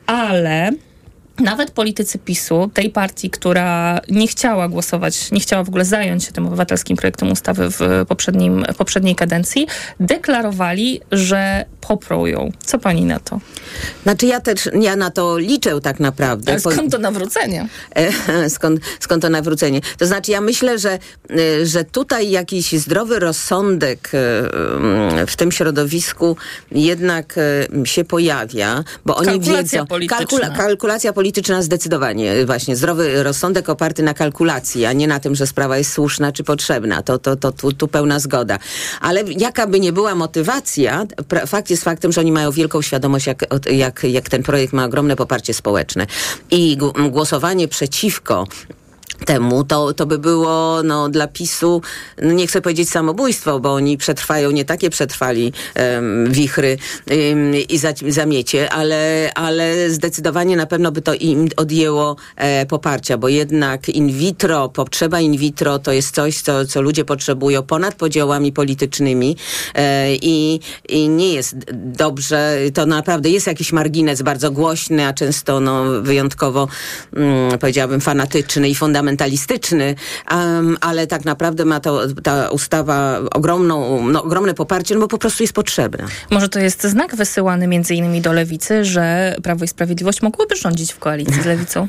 ale 0.05 0.72
nawet 1.39 1.72
politycy 1.72 2.18
PiSu, 2.18 2.70
tej 2.74 2.89
partii, 2.89 3.30
która 3.30 4.00
nie 4.10 4.27
chciała 4.27 4.68
głosować, 4.68 5.32
nie 5.32 5.39
chciała 5.39 5.63
w 5.63 5.70
ogóle 5.70 5.86
zająć 5.86 6.24
się 6.24 6.32
tym 6.32 6.48
obywatelskim 6.48 6.98
projektem 6.98 7.32
ustawy 7.32 7.70
w 7.70 8.06
poprzednim, 8.08 8.65
poprzedniej 8.77 9.15
kadencji, 9.15 9.68
deklarowali, 10.00 11.01
że 11.12 11.65
poprą 11.82 12.25
ją. 12.25 12.51
Co 12.65 12.80
pani 12.80 13.06
na 13.06 13.20
to? 13.20 13.39
Znaczy 14.04 14.25
ja 14.25 14.39
też, 14.39 14.70
ja 14.82 14.96
na 14.96 15.12
to 15.12 15.38
liczę 15.38 15.82
tak 15.82 16.00
naprawdę. 16.00 16.51
Ale 16.51 16.60
skąd 16.62 16.92
to 16.92 16.98
nawrócenie? 16.98 17.68
skąd, 18.50 18.80
skąd 19.00 19.22
to 19.22 19.30
nawrócenie? 19.30 19.82
To 19.98 20.06
znaczy 20.06 20.32
ja 20.32 20.42
myślę, 20.42 20.80
że, 20.80 21.00
e, 21.30 21.65
że 21.65 21.84
tutaj 21.84 22.30
jakiś 22.30 22.72
zdrowy 22.72 23.20
rozsądek 23.20 24.08
e, 24.08 24.20
w 25.27 25.34
tym 25.38 25.51
środowisku 25.51 26.38
jednak 26.72 27.36
e, 27.38 27.86
się 27.86 28.04
pojawia, 28.04 28.84
bo 29.06 29.15
oni 29.15 29.27
kalkulacja 29.27 29.62
wiedzą... 29.62 29.88
Polityczna. 29.88 30.18
Kalkula, 30.18 30.50
kalkulacja 30.50 31.13
polityczna 31.13 31.25
zdecydowanie. 31.60 32.46
Właśnie 32.46 32.75
zdrowy 32.75 33.24
rozsądek 33.24 33.70
oparty 33.70 34.03
na 34.03 34.13
kalkulacji, 34.13 34.86
a 34.86 34.94
nie 34.94 35.08
na 35.08 35.20
tym, 35.20 35.36
że 35.36 35.48
sprawa 35.48 35.77
jest 35.77 35.91
słuszna 35.91 36.32
czy 36.32 36.44
potrzebna. 36.44 37.01
To, 37.03 37.20
to, 37.20 37.36
to 37.36 37.51
tu, 37.51 37.72
tu 37.72 37.88
pełna 37.88 38.20
zgoda. 38.20 38.60
Ale 39.01 39.24
jaka 39.38 39.67
by 39.67 39.79
nie 39.79 39.94
była 39.94 40.15
motywacja, 40.15 41.05
fakt 41.48 41.70
jest 41.70 41.84
faktem, 41.84 42.12
że 42.12 42.22
oni 42.22 42.32
mają 42.32 42.51
wielką 42.51 42.82
świadomość, 42.82 43.27
jak, 43.27 43.46
jak, 43.72 44.03
jak 44.03 44.29
ten 44.29 44.44
projekt 44.44 44.74
ma 44.74 44.86
ogromne 44.86 45.15
poparcie 45.15 45.53
społeczne. 45.53 46.08
I 46.51 46.77
głosowanie 47.10 47.67
przeciwko 47.67 48.48
temu, 49.25 49.63
to, 49.63 49.93
to 49.93 50.05
by 50.05 50.19
było 50.19 50.83
no, 50.83 51.09
dla 51.09 51.27
PiSu, 51.27 51.81
no, 52.21 52.31
nie 52.31 52.47
chcę 52.47 52.62
powiedzieć 52.62 52.89
samobójstwo, 52.89 53.59
bo 53.59 53.74
oni 53.74 53.97
przetrwają, 53.97 54.51
nie 54.51 54.65
takie 54.65 54.89
przetrwali 54.89 55.53
um, 55.75 56.31
wichry 56.31 56.77
um, 57.12 57.55
i 57.69 57.77
za, 57.77 57.93
zamiecie, 58.07 58.69
ale, 58.69 59.31
ale 59.35 59.89
zdecydowanie 59.89 60.57
na 60.57 60.65
pewno 60.65 60.91
by 60.91 61.01
to 61.01 61.13
im 61.13 61.47
odjęło 61.57 62.15
e, 62.35 62.65
poparcia, 62.65 63.17
bo 63.17 63.29
jednak 63.29 63.89
in 63.89 64.07
vitro, 64.12 64.69
potrzeba 64.69 65.19
in 65.19 65.38
vitro 65.38 65.79
to 65.79 65.91
jest 65.91 66.15
coś, 66.15 66.41
co, 66.41 66.65
co 66.65 66.81
ludzie 66.81 67.05
potrzebują 67.05 67.63
ponad 67.63 67.95
podziałami 67.95 68.51
politycznymi 68.51 69.38
e, 69.75 70.15
i, 70.15 70.59
i 70.89 71.09
nie 71.09 71.33
jest 71.33 71.55
dobrze, 71.74 72.57
to 72.74 72.85
naprawdę 72.85 73.29
jest 73.29 73.47
jakiś 73.47 73.71
margines 73.71 74.21
bardzo 74.21 74.51
głośny, 74.51 75.07
a 75.07 75.13
często 75.13 75.59
no, 75.59 76.01
wyjątkowo, 76.01 76.67
um, 77.15 77.59
powiedziałabym, 77.59 78.01
fanatyczny 78.01 78.69
i 78.69 78.75
fundamentalny 78.75 78.95
fundamentalistyczny, 78.96 79.96
um, 80.32 80.78
ale 80.82 81.08
tak 81.08 81.25
naprawdę 81.25 81.66
ma 81.66 81.80
to, 81.80 82.02
ta 82.24 82.50
ustawa 82.50 83.20
ogromną, 83.34 84.08
no, 84.12 84.24
ogromne 84.24 84.54
poparcie, 84.54 84.96
no 84.96 85.02
bo 85.02 85.08
po 85.08 85.18
prostu 85.18 85.44
jest 85.44 85.54
potrzebna. 85.54 86.06
Może 86.32 86.50
to 86.50 86.60
jest 86.60 86.84
znak 86.84 87.16
wysyłany 87.16 87.68
między 87.68 87.96
innymi 87.96 88.22
do 88.22 88.34
Lewicy, 88.34 88.86
że 88.86 89.36
Prawo 89.44 89.66
i 89.66 89.68
Sprawiedliwość 89.68 90.22
mogłoby 90.22 90.56
rządzić 90.56 90.94
w 90.94 91.00
koalicji 91.00 91.42
z 91.42 91.46
Lewicą? 91.46 91.88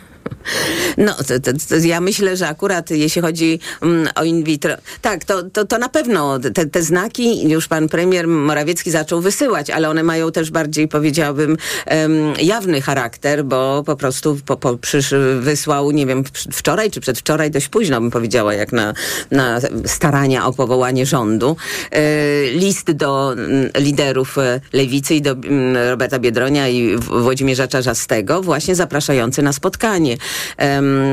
No, 0.99 1.15
to, 1.15 1.41
to, 1.41 1.53
to 1.69 1.77
ja 1.77 2.01
myślę, 2.01 2.37
że 2.37 2.49
akurat 2.49 2.91
jeśli 2.91 3.23
chodzi 3.23 3.61
um, 3.83 4.09
o 4.15 4.25
in 4.25 4.45
vitro, 4.45 4.75
tak, 5.03 5.25
to, 5.25 5.43
to, 5.43 5.65
to 5.65 5.79
na 5.79 5.89
pewno 5.89 6.39
te, 6.39 6.67
te 6.67 6.83
znaki 6.83 7.49
już 7.49 7.69
pan 7.69 7.89
premier 7.89 8.29
Morawiecki 8.29 8.91
zaczął 8.91 9.21
wysyłać, 9.21 9.71
ale 9.71 9.89
one 9.89 10.03
mają 10.03 10.33
też 10.33 10.51
bardziej, 10.51 10.89
powiedziałabym, 10.89 11.57
um, 11.91 12.35
jawny 12.43 12.81
charakter, 12.81 13.45
bo 13.45 13.83
po 13.87 13.97
prostu 13.97 14.39
po, 14.47 14.57
po, 14.57 14.79
przysz, 14.79 15.15
wysłał, 15.41 15.91
nie 15.91 16.07
wiem, 16.07 16.25
wczoraj 16.53 16.91
czy 16.91 17.01
przedwczoraj, 17.01 17.51
dość 17.51 17.69
późno 17.69 18.01
bym 18.01 18.11
powiedziała, 18.11 18.55
jak 18.55 18.73
na, 18.73 18.95
na 19.31 19.61
starania 19.87 20.47
o 20.47 20.53
powołanie 20.53 21.07
rządu, 21.07 21.57
e, 21.91 22.01
list 22.51 22.91
do 22.91 23.33
m, 23.33 23.71
liderów 23.79 24.39
e, 24.39 24.61
lewicy 24.73 25.15
i 25.15 25.23
do 25.23 25.31
m, 25.31 25.77
Roberta 25.91 26.19
Biedronia 26.19 26.69
i 26.69 26.97
Włodzimierza 26.97 27.69
Czarzastego, 27.69 28.43
właśnie 28.43 28.75
zapraszający 28.75 29.43
na 29.43 29.53
spotkanie 29.53 30.16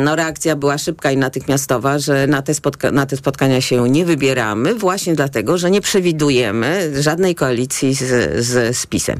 no, 0.03 0.15
reakcja 0.15 0.55
była 0.55 0.77
szybka 0.77 1.11
i 1.11 1.17
natychmiastowa, 1.17 1.99
że 1.99 2.27
na 2.27 2.41
te, 2.41 2.53
spotka 2.53 2.91
na 2.91 3.05
te 3.05 3.17
spotkania 3.17 3.61
się 3.61 3.89
nie 3.89 4.05
wybieramy, 4.05 4.75
właśnie 4.75 5.15
dlatego, 5.15 5.57
że 5.57 5.71
nie 5.71 5.81
przewidujemy 5.81 7.01
żadnej 7.01 7.35
koalicji 7.35 7.93
z, 7.93 7.99
z, 8.45 8.77
z 8.77 8.85
PiSem. 8.85 9.19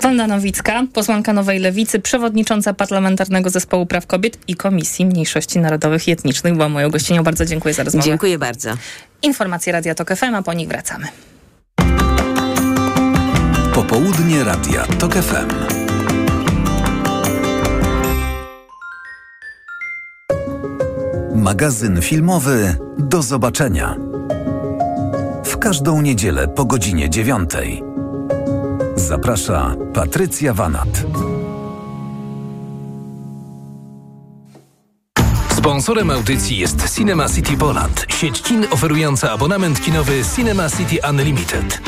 Wanda 0.00 0.26
Nowicka, 0.26 0.84
posłanka 0.92 1.32
Nowej 1.32 1.58
Lewicy, 1.58 2.00
przewodnicząca 2.00 2.74
Parlamentarnego 2.74 3.50
Zespołu 3.50 3.86
Praw 3.86 4.06
Kobiet 4.06 4.38
i 4.48 4.54
Komisji 4.54 5.06
Mniejszości 5.06 5.58
Narodowych 5.58 6.08
i 6.08 6.10
Etnicznych 6.10 6.52
była 6.54 6.68
moją 6.68 6.90
gościnią. 6.90 7.22
Bardzo 7.22 7.44
dziękuję 7.44 7.74
za 7.74 7.84
rozmowę. 7.84 8.04
Dziękuję 8.04 8.38
bardzo. 8.38 8.70
Informacje 9.22 9.72
Radia 9.72 9.94
Tok 9.94 10.16
FM, 10.16 10.34
a 10.34 10.42
po 10.42 10.52
nich 10.52 10.68
wracamy. 10.68 11.06
Popołudnie 13.74 14.44
Radia 14.44 14.86
Tok 14.86 15.14
FM. 15.14 15.81
Magazyn 21.42 22.02
filmowy 22.02 22.76
Do 22.98 23.22
zobaczenia. 23.22 23.96
W 25.44 25.58
każdą 25.58 26.02
niedzielę 26.02 26.48
po 26.48 26.64
godzinie 26.64 27.10
dziewiątej. 27.10 27.82
Zaprasza 28.96 29.76
Patrycja 29.94 30.54
Wanat. 30.54 31.04
Sponsorem 35.56 36.10
audycji 36.10 36.58
jest 36.58 36.96
Cinema 36.96 37.28
City 37.28 37.56
Poland, 37.56 38.06
sieć 38.08 38.42
kin 38.42 38.66
oferująca 38.70 39.30
abonament 39.30 39.80
kinowy 39.80 40.22
Cinema 40.36 40.70
City 40.70 40.98
Unlimited. 41.10 41.80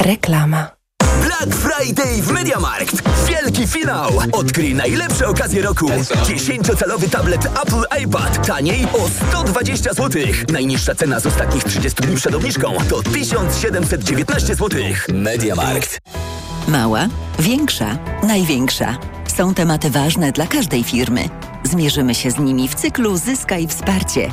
Reklama. 0.00 0.79
Black 1.20 1.54
Friday 1.54 2.22
w 2.22 2.30
MediaMarkt. 2.30 3.02
Wielki 3.28 3.66
finał. 3.66 4.10
Odkryj 4.32 4.74
najlepsze 4.74 5.28
okazje 5.28 5.62
roku. 5.62 5.86
10-calowy 6.24 7.10
tablet 7.10 7.46
Apple 7.46 8.02
iPad. 8.04 8.46
Taniej 8.46 8.84
o 8.84 9.08
120 9.08 9.94
zł. 9.94 10.22
Najniższa 10.52 10.94
cena 10.94 11.20
z 11.20 11.26
ostatnich 11.26 11.64
30 11.64 12.02
dni 12.02 12.16
przed 12.16 12.34
obniżką 12.34 12.74
to 12.88 13.02
1719 13.02 14.46
zł. 14.54 14.80
MediaMarkt. 15.08 15.98
Mała, 16.68 17.06
większa, 17.38 17.98
największa. 18.22 18.98
Są 19.36 19.54
tematy 19.54 19.90
ważne 19.90 20.32
dla 20.32 20.46
każdej 20.46 20.84
firmy. 20.84 21.28
Zmierzymy 21.64 22.14
się 22.14 22.30
z 22.30 22.38
nimi 22.38 22.68
w 22.68 22.74
cyklu 22.74 23.16
Zyskaj 23.16 23.66
Wsparcie 23.68 24.30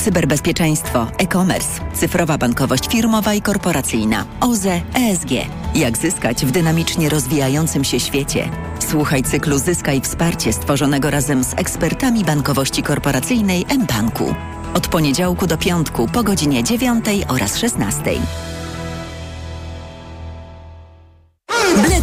cyberbezpieczeństwo, 0.00 1.06
e-commerce, 1.18 1.80
cyfrowa 1.94 2.38
bankowość 2.38 2.88
firmowa 2.88 3.34
i 3.34 3.42
korporacyjna, 3.42 4.24
OZE, 4.40 4.80
ESG. 4.94 5.30
Jak 5.74 5.98
zyskać 5.98 6.46
w 6.46 6.50
dynamicznie 6.50 7.08
rozwijającym 7.08 7.84
się 7.84 8.00
świecie? 8.00 8.48
Słuchaj 8.78 9.22
cyklu 9.22 9.58
Zyskaj 9.58 10.00
Wsparcie 10.00 10.52
stworzonego 10.52 11.10
razem 11.10 11.44
z 11.44 11.54
ekspertami 11.54 12.24
bankowości 12.24 12.82
korporacyjnej 12.82 13.66
mBanku. 13.78 14.34
Od 14.74 14.88
poniedziałku 14.88 15.46
do 15.46 15.58
piątku 15.58 16.08
po 16.12 16.22
godzinie 16.22 16.64
9 16.64 17.04
oraz 17.28 17.58
16. 17.58 18.02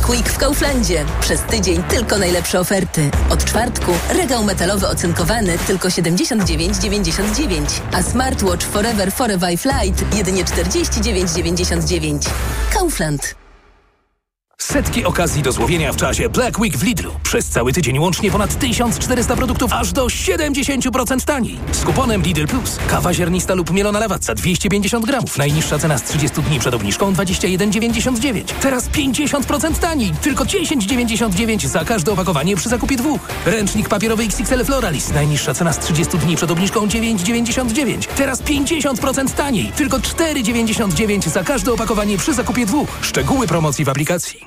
Week 0.09 0.29
w 0.29 0.37
Kauflandzie. 0.37 1.05
Przez 1.19 1.41
tydzień 1.41 1.83
tylko 1.83 2.17
najlepsze 2.17 2.59
oferty. 2.59 3.11
Od 3.29 3.45
czwartku 3.45 3.91
regał 4.09 4.43
metalowy 4.43 4.87
ocynkowany 4.87 5.57
tylko 5.57 5.87
79,99, 5.87 7.81
a 7.93 8.03
smartwatch 8.03 8.65
Forever 8.65 9.11
Forever 9.11 9.57
Flight 9.57 10.15
jedynie 10.15 10.45
49,99. 10.45 12.29
Kaufland. 12.73 13.46
Setki 14.61 15.05
okazji 15.05 15.41
do 15.41 15.51
złowienia 15.51 15.93
w 15.93 15.95
czasie 15.95 16.29
Black 16.29 16.59
Week 16.59 16.77
w 16.77 16.83
Lidlu. 16.83 17.11
Przez 17.23 17.49
cały 17.49 17.73
tydzień 17.73 17.99
łącznie 17.99 18.31
ponad 18.31 18.59
1400 18.59 19.35
produktów 19.35 19.73
aż 19.73 19.91
do 19.91 20.05
70% 20.05 21.25
taniej. 21.25 21.59
Z 21.71 21.83
kuponem 21.83 22.21
Lidl 22.21 22.45
Plus. 22.47 22.77
Kawa 22.87 23.13
ziarnista 23.13 23.53
lub 23.53 23.71
mielona 23.71 23.99
lawatca 23.99 24.35
250 24.35 25.05
gramów. 25.05 25.37
Najniższa 25.37 25.79
cena 25.79 25.97
z 25.97 26.03
30 26.03 26.41
dni 26.41 26.59
przed 26.59 26.73
obniżką 26.73 27.13
21,99. 27.13 28.43
Teraz 28.61 28.89
50% 28.89 29.79
taniej. 29.79 30.11
Tylko 30.21 30.43
10,99 30.43 31.67
za 31.67 31.85
każde 31.85 32.11
opakowanie 32.11 32.55
przy 32.55 32.69
zakupie 32.69 32.95
dwóch. 32.97 33.21
Ręcznik 33.45 33.89
papierowy 33.89 34.23
XXL 34.23 34.65
Floralis. 34.65 35.11
Najniższa 35.11 35.53
cena 35.53 35.73
z 35.73 35.79
30 35.79 36.17
dni 36.17 36.35
przed 36.35 36.51
obniżką 36.51 36.87
9,99. 36.87 38.07
Teraz 38.15 38.41
50% 38.43 39.29
taniej. 39.33 39.71
Tylko 39.75 39.97
4,99 39.97 41.29
za 41.29 41.43
każde 41.43 41.73
opakowanie 41.73 42.17
przy 42.17 42.33
zakupie 42.33 42.65
dwóch. 42.65 42.89
Szczegóły 43.01 43.47
promocji 43.47 43.85
w 43.85 43.89
aplikacji. 43.89 44.46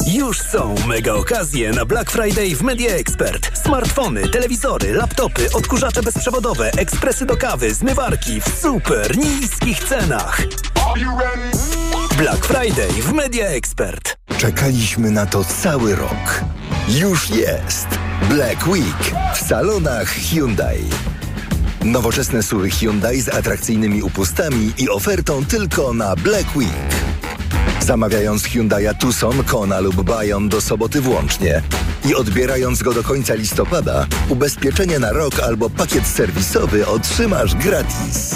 Już 0.31 0.41
są 0.41 0.75
mega 0.87 1.13
okazje 1.13 1.71
na 1.71 1.85
Black 1.85 2.11
Friday 2.11 2.55
w 2.55 2.61
Media 2.61 2.91
Expert. 2.91 3.59
Smartfony, 3.63 4.29
telewizory, 4.29 4.93
laptopy, 4.93 5.49
odkurzacze 5.53 6.03
bezprzewodowe, 6.03 6.71
ekspresy 6.77 7.25
do 7.25 7.37
kawy, 7.37 7.73
zmywarki 7.73 8.41
w 8.41 8.59
super 8.61 9.17
niskich 9.17 9.83
cenach. 9.83 10.41
Black 12.17 12.45
Friday 12.45 12.91
w 13.01 13.13
Media 13.13 13.45
Expert. 13.45 14.17
Czekaliśmy 14.37 15.11
na 15.11 15.25
to 15.25 15.43
cały 15.43 15.95
rok. 15.95 16.41
Już 16.87 17.29
jest 17.29 17.87
Black 18.29 18.67
Week 18.67 19.13
w 19.35 19.47
salonach 19.47 20.09
Hyundai. 20.09 20.85
Nowoczesne 21.85 22.43
suwy 22.43 22.69
Hyundai 22.69 23.21
z 23.21 23.29
atrakcyjnymi 23.29 24.03
upustami 24.03 24.71
i 24.77 24.89
ofertą 24.89 25.45
tylko 25.45 25.93
na 25.93 26.15
Black 26.15 26.55
Week. 26.55 27.01
Zamawiając 27.85 28.43
Hyundai'a 28.43 28.93
Tucson, 28.93 29.43
Kona 29.43 29.79
lub 29.79 30.01
Bayon 30.01 30.49
do 30.49 30.61
soboty 30.61 31.01
włącznie 31.01 31.61
i 32.05 32.15
odbierając 32.15 32.83
go 32.83 32.93
do 32.93 33.03
końca 33.03 33.33
listopada, 33.33 34.07
ubezpieczenie 34.29 34.99
na 34.99 35.11
rok 35.11 35.39
albo 35.39 35.69
pakiet 35.69 36.07
serwisowy 36.07 36.87
otrzymasz 36.87 37.55
gratis. 37.55 38.35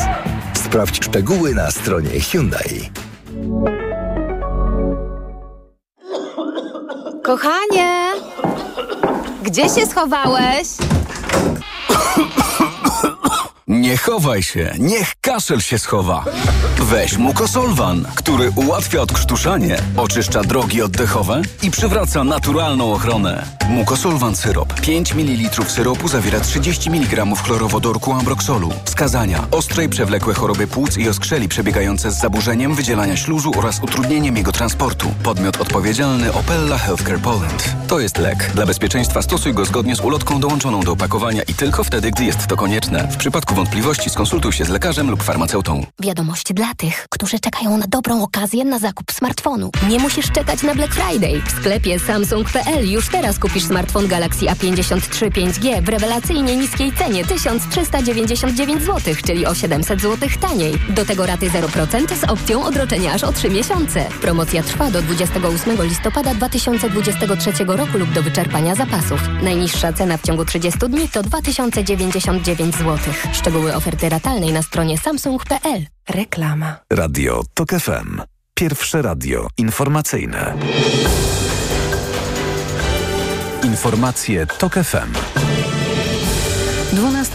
Sprawdź 0.54 1.06
szczegóły 1.06 1.56
na 1.56 1.72
stronie 1.72 2.20
Hyundai. 2.20 2.92
Kochanie! 7.24 8.12
Gdzie 9.44 9.70
się 9.70 9.86
schowałeś? 9.86 10.68
Nie 13.76 13.98
chowaj 13.98 14.44
się, 14.44 14.74
niech 14.80 15.14
kaszel 15.22 15.62
się 15.62 15.80
schowa. 15.80 16.26
Weź 16.80 17.18
Mukosolwan, 17.18 18.06
który 18.16 18.52
ułatwia 18.56 19.02
odkrztuszanie, 19.02 19.78
oczyszcza 19.98 20.44
drogi 20.44 20.82
oddechowe 20.82 21.42
i 21.64 21.72
przywraca 21.72 22.24
naturalną 22.24 22.94
ochronę. 22.94 23.46
Mukosolwan 23.70 24.36
syrop. 24.36 24.82
5 24.82 25.14
ml 25.16 25.66
syropu 25.68 26.08
zawiera 26.08 26.40
30 26.40 26.90
mg 26.90 27.26
chlorowodorku 27.44 28.14
ambroksolu. 28.14 28.70
Wskazania. 28.86 29.48
Ostre 29.52 29.84
i 29.84 29.90
przewlekłe 29.90 30.34
choroby 30.34 30.68
płuc 30.68 30.98
i 30.98 31.10
oskrzeli 31.10 31.48
przebiegające 31.48 32.12
z 32.12 32.20
zaburzeniem 32.20 32.76
wydzielania 32.76 33.18
śluzu 33.18 33.52
oraz 33.58 33.80
utrudnieniem 33.84 34.38
jego 34.38 34.52
transportu. 34.52 35.14
Podmiot 35.24 35.62
odpowiedzialny 35.62 36.34
Opella 36.34 36.78
Healthcare 36.78 37.20
Poland. 37.20 37.76
To 37.88 38.00
jest 38.00 38.18
lek. 38.18 38.52
Dla 38.56 38.66
bezpieczeństwa 38.66 39.22
stosuj 39.22 39.54
go 39.54 39.66
zgodnie 39.66 39.96
z 39.96 40.00
ulotką 40.00 40.40
dołączoną 40.40 40.82
do 40.82 40.92
opakowania 40.92 41.44
i 41.44 41.54
tylko 41.54 41.84
wtedy, 41.84 42.12
gdy 42.12 42.26
jest 42.26 42.48
to 42.48 42.58
konieczne. 42.58 43.08
W 43.12 43.18
przypadku 43.18 43.56
wątpliwości 43.66 44.10
skonsultuj 44.10 44.54
się 44.54 44.66
z 44.66 44.70
lekarzem 44.70 45.10
lub 45.10 45.24
farmaceutą. 45.24 45.86
Wiadomość 46.00 46.54
dla 46.54 46.76
tych, 46.78 47.06
którzy 47.10 47.40
czekają 47.40 47.78
na 47.78 47.86
dobrą 47.88 48.24
okazję 48.24 48.66
na 48.66 48.80
zakup 48.80 49.12
smartfonu. 49.12 49.72
Nie 49.90 50.00
musisz 50.00 50.32
czekać 50.32 50.64
na 50.64 50.76
Black 50.76 50.94
Friday. 50.94 51.42
W 51.42 51.52
sklepie 51.52 52.00
Samsung.pl 52.00 52.90
już 52.90 53.10
teraz 53.10 53.40
kupisz 53.40 53.64
smartfon 53.64 54.08
Galaxy 54.08 54.46
A53 54.46 55.30
5G 55.32 55.82
w 55.82 55.90
rewelacyjnie 55.90 56.58
niskiej 56.58 56.94
cenie 56.94 57.26
1399 57.26 58.84
zł, 58.84 59.16
czyli 59.26 59.46
o 59.46 59.56
700 59.56 60.02
zł 60.02 60.30
taniej. 60.42 60.74
Do 60.90 61.06
tego 61.06 61.26
raty 61.26 61.50
0% 61.50 62.16
z 62.16 62.24
opcją 62.24 62.64
odroczenia 62.64 63.14
aż 63.14 63.24
o 63.24 63.32
3 63.32 63.50
miesiące. 63.50 64.06
Promocja 64.22 64.64
trwa 64.64 64.92
do 64.92 65.02
28 65.02 65.84
listopada 65.84 66.34
2023 66.34 67.52
roku 67.68 67.98
lub 67.98 68.14
do 68.14 68.24
wyczerpania 68.24 68.76
zapasów. 68.76 69.22
Najniższa 69.44 69.94
cena 69.94 70.18
w 70.18 70.22
ciągu 70.22 70.46
30 70.46 70.80
dni 70.80 71.10
to 71.10 71.24
2099 71.24 72.76
zł. 72.76 72.98
Oferty 73.56 74.10
ratalnej 74.10 74.54
na 74.54 74.62
stronie 74.62 74.98
samsung.pl. 74.98 75.86
Reklama. 76.10 76.76
Radio 76.92 77.44
TOK 77.54 77.70
FM. 77.70 78.22
Pierwsze 78.54 79.02
radio 79.02 79.48
informacyjne. 79.58 80.56
Informacje 83.64 84.46
TOK 84.46 84.74
FM. 84.74 85.12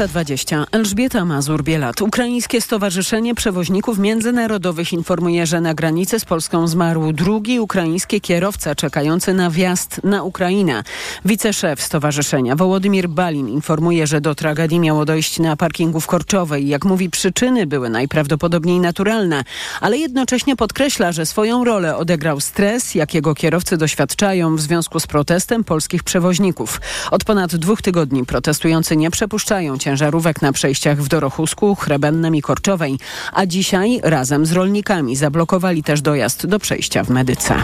12.20. 0.00 0.64
Elżbieta 0.72 1.24
Mazur-Bielat. 1.24 2.02
Ukraińskie 2.02 2.60
Stowarzyszenie 2.60 3.34
Przewoźników 3.34 3.98
Międzynarodowych 3.98 4.92
informuje, 4.92 5.46
że 5.46 5.60
na 5.60 5.74
granicy 5.74 6.20
z 6.20 6.24
Polską 6.24 6.68
zmarł 6.68 7.12
drugi 7.12 7.60
ukraiński 7.60 8.20
kierowca 8.20 8.74
czekający 8.74 9.34
na 9.34 9.50
wjazd 9.50 10.00
na 10.04 10.22
Ukrainę. 10.22 10.82
Wiceszef 11.24 11.82
stowarzyszenia 11.82 12.56
Wołodymir 12.56 13.08
Balin 13.08 13.48
informuje, 13.48 14.06
że 14.06 14.20
do 14.20 14.34
tragedii 14.34 14.80
miało 14.80 15.04
dojść 15.04 15.38
na 15.38 15.56
parkingu 15.56 16.00
w 16.00 16.06
Korczowej. 16.06 16.68
Jak 16.68 16.84
mówi, 16.84 17.10
przyczyny 17.10 17.66
były 17.66 17.90
najprawdopodobniej 17.90 18.80
naturalne, 18.80 19.44
ale 19.80 19.98
jednocześnie 19.98 20.56
podkreśla, 20.56 21.12
że 21.12 21.26
swoją 21.26 21.64
rolę 21.64 21.96
odegrał 21.96 22.40
stres, 22.40 22.94
jakiego 22.94 23.34
kierowcy 23.34 23.76
doświadczają 23.76 24.56
w 24.56 24.60
związku 24.60 25.00
z 25.00 25.06
protestem 25.06 25.64
polskich 25.64 26.02
przewoźników. 26.02 26.80
Od 27.10 27.24
ponad 27.24 27.56
dwóch 27.56 27.82
tygodni 27.82 28.26
protestujący 28.26 28.96
nie 28.96 29.10
przepuszczają 29.10 29.78
ciężarówek 29.90 30.42
na 30.42 30.52
przejściach 30.52 31.02
w 31.02 31.08
Dorochusku, 31.08 31.74
Chrebennem 31.74 32.34
i 32.34 32.42
Korczowej, 32.42 32.98
a 33.32 33.46
dzisiaj 33.46 34.00
razem 34.02 34.46
z 34.46 34.52
rolnikami 34.52 35.16
zablokowali 35.16 35.82
też 35.82 36.02
dojazd 36.02 36.46
do 36.46 36.58
przejścia 36.58 37.04
w 37.04 37.10
Medyce. 37.10 37.54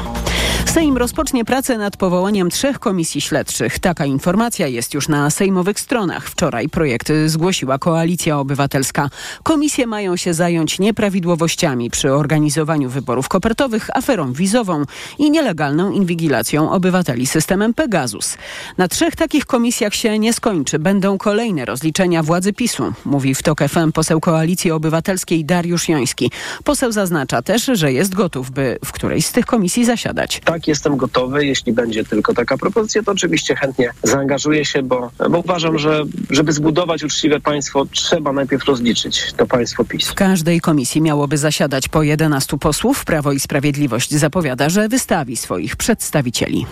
Sejm 0.64 0.96
rozpocznie 0.96 1.44
pracę 1.44 1.78
nad 1.78 1.96
powołaniem 1.96 2.50
trzech 2.50 2.78
komisji 2.78 3.20
śledczych. 3.20 3.78
Taka 3.78 4.06
informacja 4.06 4.66
jest 4.66 4.94
już 4.94 5.08
na 5.08 5.30
sejmowych 5.30 5.80
stronach. 5.80 6.28
Wczoraj 6.28 6.68
projekt 6.68 7.12
zgłosiła 7.26 7.78
Koalicja 7.78 8.38
Obywatelska. 8.38 9.10
Komisje 9.42 9.86
mają 9.86 10.16
się 10.16 10.34
zająć 10.34 10.78
nieprawidłowościami 10.78 11.90
przy 11.90 12.12
organizowaniu 12.12 12.90
wyborów 12.90 13.28
kopertowych, 13.28 13.96
aferą 13.96 14.32
wizową 14.32 14.84
i 15.18 15.30
nielegalną 15.30 15.90
inwigilacją 15.90 16.72
obywateli 16.72 17.26
systemem 17.26 17.74
Pegasus. 17.74 18.38
Na 18.78 18.88
trzech 18.88 19.16
takich 19.16 19.46
komisjach 19.46 19.94
się 19.94 20.18
nie 20.18 20.32
skończy. 20.32 20.78
Będą 20.78 21.18
kolejne 21.18 21.64
rozliczenia 21.64 22.05
władzy 22.22 22.52
PiSu, 22.52 22.92
mówi 23.04 23.34
w 23.34 23.42
TOK 23.42 23.60
FM 23.68 23.92
poseł 23.92 24.20
Koalicji 24.20 24.70
Obywatelskiej 24.70 25.44
Dariusz 25.44 25.88
Joński. 25.88 26.30
Poseł 26.64 26.92
zaznacza 26.92 27.42
też, 27.42 27.70
że 27.72 27.92
jest 27.92 28.14
gotów, 28.14 28.50
by 28.50 28.78
w 28.84 28.92
którejś 28.92 29.26
z 29.26 29.32
tych 29.32 29.46
komisji 29.46 29.84
zasiadać. 29.84 30.40
Tak, 30.44 30.68
jestem 30.68 30.96
gotowy. 30.96 31.46
Jeśli 31.46 31.72
będzie 31.72 32.04
tylko 32.04 32.34
taka 32.34 32.58
propozycja, 32.58 33.02
to 33.02 33.12
oczywiście 33.12 33.56
chętnie 33.56 33.90
zaangażuję 34.02 34.64
się, 34.64 34.82
bo, 34.82 35.10
bo 35.30 35.38
uważam, 35.38 35.78
że 35.78 36.02
żeby 36.30 36.52
zbudować 36.52 37.04
uczciwe 37.04 37.40
państwo, 37.40 37.86
trzeba 37.90 38.32
najpierw 38.32 38.64
rozliczyć 38.64 39.32
to 39.36 39.46
państwo 39.46 39.84
PiS. 39.84 40.08
W 40.08 40.14
każdej 40.14 40.60
komisji 40.60 41.02
miałoby 41.02 41.38
zasiadać 41.38 41.88
po 41.88 42.02
11 42.02 42.58
posłów. 42.58 43.04
Prawo 43.04 43.32
i 43.32 43.40
Sprawiedliwość 43.40 44.14
zapowiada, 44.14 44.68
że 44.68 44.88
wystawi 44.88 45.36
swoich 45.36 45.76
przedstawicieli. 45.76 46.66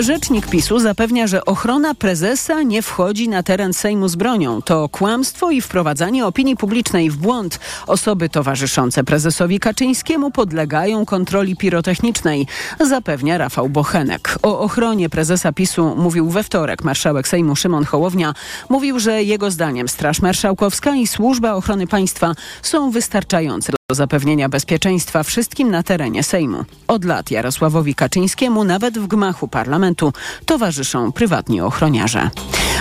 Rzecznik 0.00 0.46
PiSu 0.46 0.78
zapewnia, 0.78 1.26
że 1.26 1.44
ochrona 1.44 1.94
prezesa 1.94 2.62
nie 2.62 2.82
wchodzi 2.82 3.28
na 3.28 3.42
teren 3.42 3.72
Sejmu 3.72 4.08
z 4.08 4.16
bronią. 4.16 4.62
To 4.62 4.77
kłamstwo 4.88 5.50
i 5.50 5.60
wprowadzanie 5.60 6.26
opinii 6.26 6.56
publicznej 6.56 7.10
w 7.10 7.16
błąd. 7.16 7.60
Osoby 7.86 8.28
towarzyszące 8.28 9.04
prezesowi 9.04 9.60
Kaczyńskiemu 9.60 10.30
podlegają 10.30 11.06
kontroli 11.06 11.56
pirotechnicznej, 11.56 12.46
zapewnia 12.80 13.38
Rafał 13.38 13.68
Bochenek. 13.68 14.38
O 14.42 14.60
ochronie 14.60 15.08
prezesa 15.08 15.52
PiSu 15.52 15.96
mówił 15.96 16.30
we 16.30 16.42
wtorek 16.42 16.84
marszałek 16.84 17.28
Sejmu 17.28 17.56
Szymon 17.56 17.84
Hołownia. 17.84 18.34
Mówił, 18.68 18.98
że 18.98 19.22
jego 19.22 19.50
zdaniem 19.50 19.88
Straż 19.88 20.22
Marszałkowska 20.22 20.96
i 20.96 21.06
Służba 21.06 21.54
Ochrony 21.54 21.86
Państwa 21.86 22.34
są 22.62 22.90
wystarczające 22.90 23.77
do 23.90 23.94
zapewnienia 23.94 24.48
bezpieczeństwa 24.48 25.22
wszystkim 25.22 25.70
na 25.70 25.82
terenie 25.82 26.22
Sejmu. 26.22 26.64
Od 26.88 27.04
lat 27.04 27.30
Jarosławowi 27.30 27.94
Kaczyńskiemu 27.94 28.64
nawet 28.64 28.98
w 28.98 29.06
gmachu 29.06 29.48
parlamentu 29.48 30.12
towarzyszą 30.46 31.12
prywatni 31.12 31.60
ochroniarze. 31.60 32.30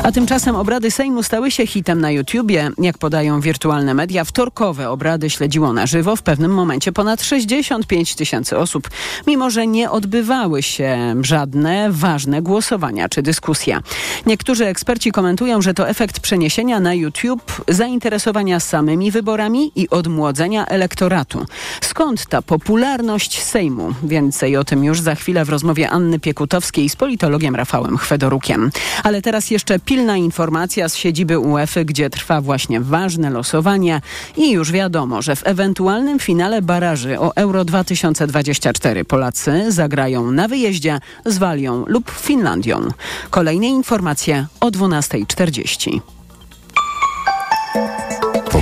A 0.03 0.11
tymczasem 0.11 0.55
obrady 0.55 0.91
Sejmu 0.91 1.23
stały 1.23 1.51
się 1.51 1.67
hitem 1.67 2.01
na 2.01 2.11
YouTubie. 2.11 2.71
Jak 2.77 2.97
podają 2.97 3.41
wirtualne 3.41 3.93
media, 3.93 4.23
wtorkowe 4.23 4.89
obrady 4.89 5.29
śledziło 5.29 5.73
na 5.73 5.87
żywo 5.87 6.15
w 6.15 6.21
pewnym 6.21 6.51
momencie 6.51 6.91
ponad 6.91 7.23
65 7.23 8.15
tysięcy 8.15 8.57
osób, 8.57 8.89
mimo 9.27 9.49
że 9.49 9.67
nie 9.67 9.91
odbywały 9.91 10.63
się 10.63 11.15
żadne 11.21 11.91
ważne 11.91 12.41
głosowania 12.41 13.09
czy 13.09 13.21
dyskusja. 13.21 13.81
Niektórzy 14.25 14.65
eksperci 14.65 15.11
komentują, 15.11 15.61
że 15.61 15.73
to 15.73 15.89
efekt 15.89 16.19
przeniesienia 16.19 16.79
na 16.79 16.93
YouTube 16.93 17.61
zainteresowania 17.67 18.59
samymi 18.59 19.11
wyborami 19.11 19.71
i 19.75 19.89
odmłodzenia 19.89 20.65
elektoratu. 20.97 21.45
Skąd 21.81 22.25
ta 22.25 22.41
popularność 22.41 23.43
Sejmu? 23.43 23.93
Więcej 24.03 24.57
o 24.57 24.63
tym 24.63 24.83
już 24.83 25.01
za 25.01 25.15
chwilę 25.15 25.45
w 25.45 25.49
rozmowie 25.49 25.89
Anny 25.89 26.19
Piekutowskiej 26.19 26.89
z 26.89 26.95
politologiem 26.95 27.55
Rafałem 27.55 27.97
Chwedorukiem. 27.97 28.71
Ale 29.03 29.21
teraz 29.21 29.51
jeszcze 29.51 29.79
pilna 29.79 30.17
informacja 30.17 30.89
z 30.89 30.95
siedziby 30.95 31.39
UEFA, 31.39 31.83
gdzie 31.83 32.09
trwa 32.09 32.41
właśnie 32.41 32.81
ważne 32.81 33.29
losowanie 33.29 34.01
i 34.37 34.51
już 34.51 34.71
wiadomo, 34.71 35.21
że 35.21 35.35
w 35.35 35.47
ewentualnym 35.47 36.19
finale 36.19 36.61
baraży 36.61 37.19
o 37.19 37.35
Euro 37.35 37.65
2024 37.65 39.05
Polacy 39.05 39.71
zagrają 39.71 40.31
na 40.31 40.47
wyjeździe 40.47 40.99
z 41.25 41.37
Walią 41.37 41.85
lub 41.87 42.11
Finlandią. 42.11 42.81
Kolejne 43.29 43.67
informacje 43.67 44.45
o 44.59 44.67
12.40. 44.67 45.99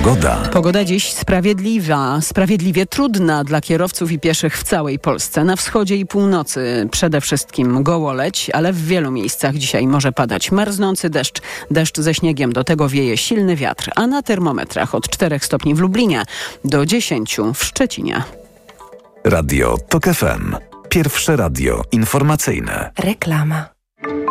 Pogoda. 0.06 0.36
Pogoda 0.36 0.84
dziś 0.84 1.14
sprawiedliwa, 1.14 2.22
sprawiedliwie 2.22 2.86
trudna 2.86 3.44
dla 3.44 3.62
kierowców 3.62 4.12
i 4.12 4.20
pieszych 4.20 4.58
w 4.58 4.64
całej 4.64 5.00
Polsce. 5.00 5.44
Na 5.44 5.56
wschodzie 5.56 5.96
i 5.96 6.06
północy 6.06 6.88
przede 6.92 7.22
wszystkim 7.22 7.84
gołoleć, 7.84 8.50
ale 8.54 8.74
w 8.74 8.86
wielu 8.86 9.12
miejscach 9.12 9.56
dzisiaj 9.56 9.88
może 9.88 10.12
padać 10.12 10.52
marznący 10.52 11.10
deszcz, 11.10 11.42
deszcz 11.72 12.00
ze 12.00 12.14
śniegiem. 12.14 12.54
Do 12.54 12.64
tego 12.64 12.90
wieje 12.90 13.18
silny 13.18 13.56
wiatr, 13.56 13.92
a 13.96 14.08
na 14.08 14.22
termometrach 14.22 14.96
od 14.96 15.10
4 15.10 15.40
stopni 15.40 15.76
w 15.76 15.80
Lublinie 15.80 16.24
do 16.66 16.86
10 16.86 17.38
w 17.56 17.64
Szczecinie. 17.64 18.24
Radio 19.24 19.78
TOK 19.90 20.06
FM. 20.06 20.56
Pierwsze 20.90 21.36
radio 21.36 21.82
informacyjne. 21.92 22.92
Reklama. 23.00 23.75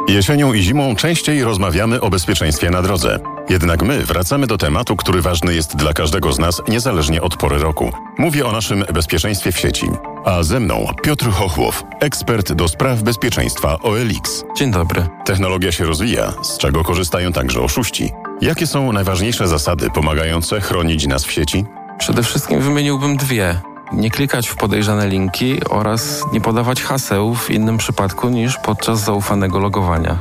Jesienią 0.08 0.52
i 0.52 0.62
zimą 0.62 0.96
częściej 0.96 1.44
rozmawiamy 1.44 2.00
o 2.00 2.10
bezpieczeństwie 2.10 2.70
na 2.70 2.82
drodze. 2.82 3.18
Jednak 3.48 3.82
my 3.82 4.04
wracamy 4.04 4.46
do 4.46 4.58
tematu, 4.58 4.96
który 4.96 5.22
ważny 5.22 5.54
jest 5.54 5.76
dla 5.76 5.92
każdego 5.92 6.32
z 6.32 6.38
nas, 6.38 6.62
niezależnie 6.68 7.22
od 7.22 7.36
pory 7.36 7.58
roku. 7.58 7.92
Mówię 8.18 8.46
o 8.46 8.52
naszym 8.52 8.84
bezpieczeństwie 8.94 9.52
w 9.52 9.58
sieci. 9.58 9.86
A 10.24 10.42
ze 10.42 10.60
mną 10.60 10.86
Piotr 11.02 11.30
Chochłow, 11.30 11.82
ekspert 12.00 12.52
do 12.52 12.68
spraw 12.68 13.02
bezpieczeństwa 13.02 13.78
OLX. 13.78 14.44
Dzień 14.56 14.70
dobry. 14.70 15.06
Technologia 15.24 15.72
się 15.72 15.84
rozwija, 15.84 16.32
z 16.42 16.58
czego 16.58 16.84
korzystają 16.84 17.32
także 17.32 17.60
oszuści. 17.60 18.12
Jakie 18.40 18.66
są 18.66 18.92
najważniejsze 18.92 19.48
zasady 19.48 19.90
pomagające 19.94 20.60
chronić 20.60 21.06
nas 21.06 21.24
w 21.24 21.32
sieci? 21.32 21.64
Przede 21.98 22.22
wszystkim 22.22 22.60
wymieniłbym 22.60 23.16
dwie. 23.16 23.73
Nie 23.92 24.10
klikać 24.10 24.48
w 24.48 24.56
podejrzane 24.56 25.08
linki 25.08 25.64
oraz 25.70 26.22
nie 26.32 26.40
podawać 26.40 26.82
haseł 26.82 27.34
w 27.34 27.50
innym 27.50 27.78
przypadku 27.78 28.28
niż 28.28 28.56
podczas 28.56 29.00
zaufanego 29.00 29.58
logowania. 29.58 30.18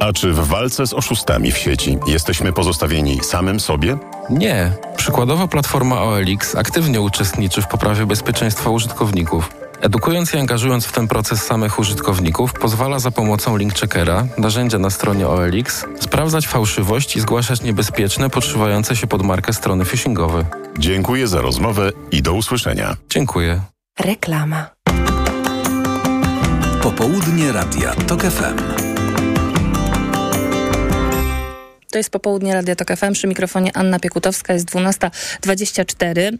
A 0.00 0.12
czy 0.12 0.32
w 0.32 0.46
walce 0.46 0.86
z 0.86 0.92
oszustami 0.92 1.52
w 1.52 1.58
sieci 1.58 1.98
jesteśmy 2.06 2.52
pozostawieni 2.52 3.20
samym 3.22 3.60
sobie? 3.60 3.96
Nie. 4.30 4.72
Przykładowo 4.96 5.48
platforma 5.48 6.02
OLX 6.02 6.54
aktywnie 6.54 7.00
uczestniczy 7.00 7.62
w 7.62 7.68
poprawie 7.68 8.06
bezpieczeństwa 8.06 8.70
użytkowników. 8.70 9.50
Edukując 9.80 10.34
i 10.34 10.38
angażując 10.38 10.86
w 10.86 10.92
ten 10.92 11.08
proces 11.08 11.42
samych 11.42 11.78
użytkowników, 11.78 12.52
pozwala 12.52 12.98
za 12.98 13.10
pomocą 13.10 13.56
link 13.56 13.74
checkera, 13.74 14.26
narzędzia 14.38 14.78
na 14.78 14.90
stronie 14.90 15.28
OLX, 15.28 15.84
sprawdzać 16.00 16.48
fałszywość 16.48 17.16
i 17.16 17.20
zgłaszać 17.20 17.62
niebezpieczne, 17.62 18.30
podszywające 18.30 18.96
się 18.96 19.06
pod 19.06 19.22
markę 19.22 19.52
strony 19.52 19.84
phishingowe. 19.84 20.44
Dziękuję 20.78 21.26
za 21.26 21.40
rozmowę 21.40 21.90
i 22.12 22.22
do 22.22 22.32
usłyszenia. 22.32 22.96
Dziękuję. 23.10 23.60
Reklama. 24.00 24.70
Popołudnie 26.82 27.52
Radia 27.52 27.94
TOK 27.94 28.22
FM. 28.22 28.88
To 31.90 31.98
jest 31.98 32.10
popołudnie 32.10 32.54
Radia 32.54 32.76
Tok 32.76 32.96
FM. 32.96 33.12
Przy 33.12 33.26
mikrofonie 33.26 33.76
Anna 33.76 33.98
Piekutowska. 33.98 34.52
Jest 34.52 34.70
12.24. 34.70 36.38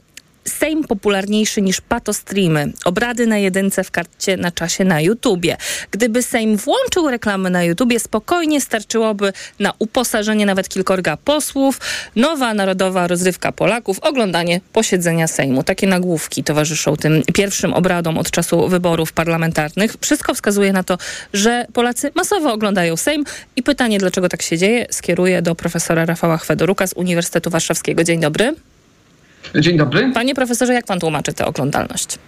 Sejm 0.49 0.85
popularniejszy 0.85 1.63
niż 1.63 1.81
patostreamy. 1.81 2.73
Obrady 2.85 3.27
na 3.27 3.39
jedynce 3.39 3.85
w 3.85 3.91
karcie 3.91 4.37
na 4.37 4.53
czasie 4.53 4.85
na 4.85 5.01
YouTubie. 5.01 5.57
Gdyby 5.91 6.23
Sejm 6.23 6.57
włączył 6.57 7.11
reklamy 7.11 7.51
na 7.51 7.65
YouTubie, 7.65 8.01
spokojnie 8.01 8.61
starczyłoby 8.61 9.33
na 9.59 9.73
uposażenie 9.79 10.47
nawet 10.47 10.69
kilkorga 10.69 11.17
posłów, 11.17 11.81
nowa 12.17 12.55
narodowa 12.55 13.07
rozrywka 13.07 13.53
Polaków, 13.53 13.99
oglądanie 13.99 14.61
posiedzenia 14.73 15.27
Sejmu. 15.27 15.63
Takie 15.63 15.87
nagłówki 15.87 16.45
towarzyszą 16.45 16.97
tym 16.97 17.23
pierwszym 17.35 17.75
obradom 17.75 18.19
od 18.19 18.31
czasu 18.31 18.69
wyborów 18.69 19.13
parlamentarnych. 19.13 19.97
Wszystko 20.01 20.35
wskazuje 20.35 20.73
na 20.73 20.83
to, 20.83 20.99
że 21.33 21.67
Polacy 21.73 22.11
masowo 22.15 22.53
oglądają 22.53 22.97
Sejm 22.97 23.25
i 23.57 23.63
pytanie, 23.63 23.99
dlaczego 23.99 24.29
tak 24.29 24.43
się 24.43 24.59
dzieje, 24.59 24.87
skieruję 24.91 25.43
do 25.43 25.55
profesora 25.55 26.05
Rafała 26.05 26.39
Chwedoruka 26.39 26.87
z 26.87 26.93
Uniwersytetu 26.93 27.51
Warszawskiego. 27.51 28.05
Dzień 28.05 28.21
dobry. 28.21 28.55
Dzień 29.55 29.77
dobry. 29.77 30.11
Panie 30.15 30.35
profesorze, 30.35 30.73
jak 30.73 30.87
pan 30.87 31.01
tłumaczy 31.01 31.33
tę 31.33 31.47
oglądalność? 31.47 32.19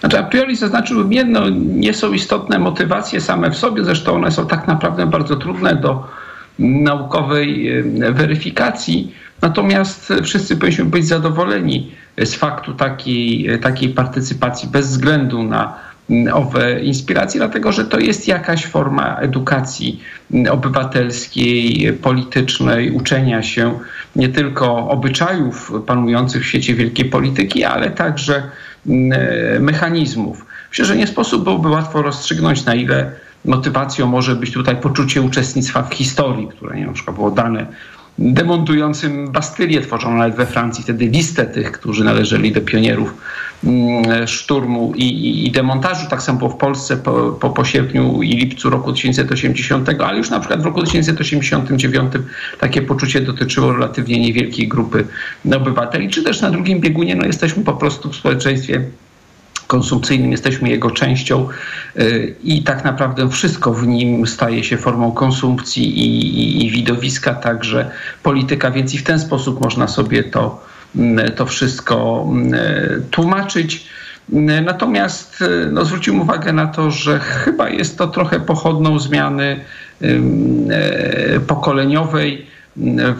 Znaczy, 0.00 0.18
a 0.18 0.22
priori 0.22 0.56
zaznaczyłbym 0.56 1.12
jedno, 1.12 1.48
nie 1.50 1.94
są 1.94 2.12
istotne 2.12 2.58
motywacje 2.58 3.20
same 3.20 3.50
w 3.50 3.56
sobie, 3.56 3.84
zresztą 3.84 4.14
one 4.14 4.32
są 4.32 4.46
tak 4.46 4.68
naprawdę 4.68 5.06
bardzo 5.06 5.36
trudne 5.36 5.76
do 5.76 6.08
naukowej 6.58 7.82
weryfikacji. 8.12 9.14
Natomiast 9.42 10.12
wszyscy 10.22 10.56
powinniśmy 10.56 10.84
być 10.84 11.06
zadowoleni 11.06 11.92
z 12.18 12.34
faktu 12.34 12.74
takiej, 12.74 13.48
takiej 13.62 13.88
partycypacji 13.88 14.68
bez 14.68 14.88
względu 14.88 15.42
na 15.42 15.74
owe 16.32 16.80
inspiracje, 16.80 17.40
dlatego 17.40 17.72
że 17.72 17.84
to 17.84 17.98
jest 17.98 18.28
jakaś 18.28 18.66
forma 18.66 19.16
edukacji 19.16 20.00
obywatelskiej, 20.50 21.92
politycznej, 22.02 22.90
uczenia 22.90 23.42
się 23.42 23.78
nie 24.16 24.28
tylko 24.28 24.88
obyczajów 24.88 25.72
panujących 25.86 26.42
w 26.42 26.46
świecie 26.46 26.74
wielkiej 26.74 27.04
polityki, 27.04 27.64
ale 27.64 27.90
także 27.90 28.42
mechanizmów. 29.60 30.46
Myślę, 30.70 30.84
że 30.84 30.96
nie 30.96 31.06
sposób 31.06 31.44
byłoby 31.44 31.68
łatwo 31.68 32.02
rozstrzygnąć, 32.02 32.64
na 32.64 32.74
ile 32.74 33.12
motywacją 33.44 34.06
może 34.06 34.36
być 34.36 34.52
tutaj 34.52 34.76
poczucie 34.76 35.22
uczestnictwa 35.22 35.82
w 35.82 35.94
historii, 35.94 36.48
które 36.48 36.76
nie, 36.76 36.86
na 36.86 36.92
przykład 36.92 37.16
było 37.16 37.30
dane 37.30 37.66
demontującym 38.18 39.32
Bastylię, 39.32 39.80
tworzono 39.80 40.16
nawet 40.16 40.36
we 40.36 40.46
Francji 40.46 40.84
wtedy 40.84 41.06
listę 41.06 41.46
tych, 41.46 41.72
którzy 41.72 42.04
należeli 42.04 42.52
do 42.52 42.60
pionierów 42.60 43.14
szturmu 44.26 44.92
i, 44.96 45.46
i, 45.46 45.50
demontażu. 45.50 46.06
Tak 46.10 46.22
samo 46.22 46.48
w 46.48 46.56
Polsce 46.56 46.96
po, 46.96 47.32
po, 47.32 47.50
po 47.50 47.64
sierpniu 47.64 48.22
i 48.22 48.28
lipcu 48.28 48.70
roku 48.70 48.92
1980, 48.92 49.88
ale 50.00 50.18
już 50.18 50.30
na 50.30 50.40
przykład 50.40 50.62
w 50.62 50.64
roku 50.64 50.82
1989 50.82 52.12
takie 52.60 52.82
poczucie 52.82 53.20
dotyczyło 53.20 53.72
relatywnie 53.72 54.20
niewielkiej 54.20 54.68
grupy 54.68 55.04
obywateli, 55.56 56.08
czy 56.08 56.22
też 56.22 56.40
na 56.40 56.50
drugim 56.50 56.80
biegunie 56.80 57.16
no, 57.16 57.26
jesteśmy 57.26 57.64
po 57.64 57.72
prostu 57.72 58.10
w 58.10 58.16
społeczeństwie 58.16 58.84
konsumpcyjnym, 59.66 60.32
jesteśmy 60.32 60.68
jego 60.68 60.90
częścią 60.90 61.48
i 62.44 62.62
tak 62.62 62.84
naprawdę 62.84 63.28
wszystko 63.28 63.74
w 63.74 63.86
nim 63.86 64.26
staje 64.26 64.64
się 64.64 64.76
formą 64.76 65.12
konsumpcji 65.12 65.98
i, 65.98 66.38
i, 66.38 66.66
i 66.66 66.70
widowiska, 66.70 67.34
także 67.34 67.90
polityka, 68.22 68.70
więc 68.70 68.94
i 68.94 68.98
w 68.98 69.02
ten 69.02 69.20
sposób 69.20 69.60
można 69.60 69.88
sobie 69.88 70.24
to, 70.24 70.64
to 71.36 71.46
wszystko 71.46 72.26
tłumaczyć. 73.10 73.86
Natomiast 74.64 75.44
no, 75.72 75.84
zwróciłem 75.84 76.20
uwagę 76.20 76.52
na 76.52 76.66
to, 76.66 76.90
że 76.90 77.20
chyba 77.20 77.68
jest 77.68 77.98
to 77.98 78.06
trochę 78.06 78.40
pochodną 78.40 78.98
zmiany 78.98 79.60
pokoleniowej 81.46 82.46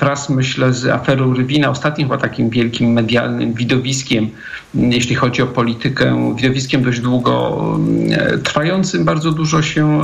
wraz 0.01 0.31
myślę 0.31 0.73
z 0.73 0.87
aferą 0.87 1.35
Rywina, 1.35 1.71
ostatnim 1.71 2.09
chyba 2.09 2.21
takim 2.21 2.51
wielkim 2.51 2.93
medialnym 2.93 3.55
widowiskiem, 3.55 4.29
jeśli 4.75 5.15
chodzi 5.15 5.43
o 5.43 5.47
politykę, 5.47 6.35
widowiskiem 6.37 6.83
dość 6.83 7.01
długo 7.01 7.59
trwającym, 8.45 9.05
bardzo 9.05 9.33
dużo 9.33 9.63
się 9.63 10.03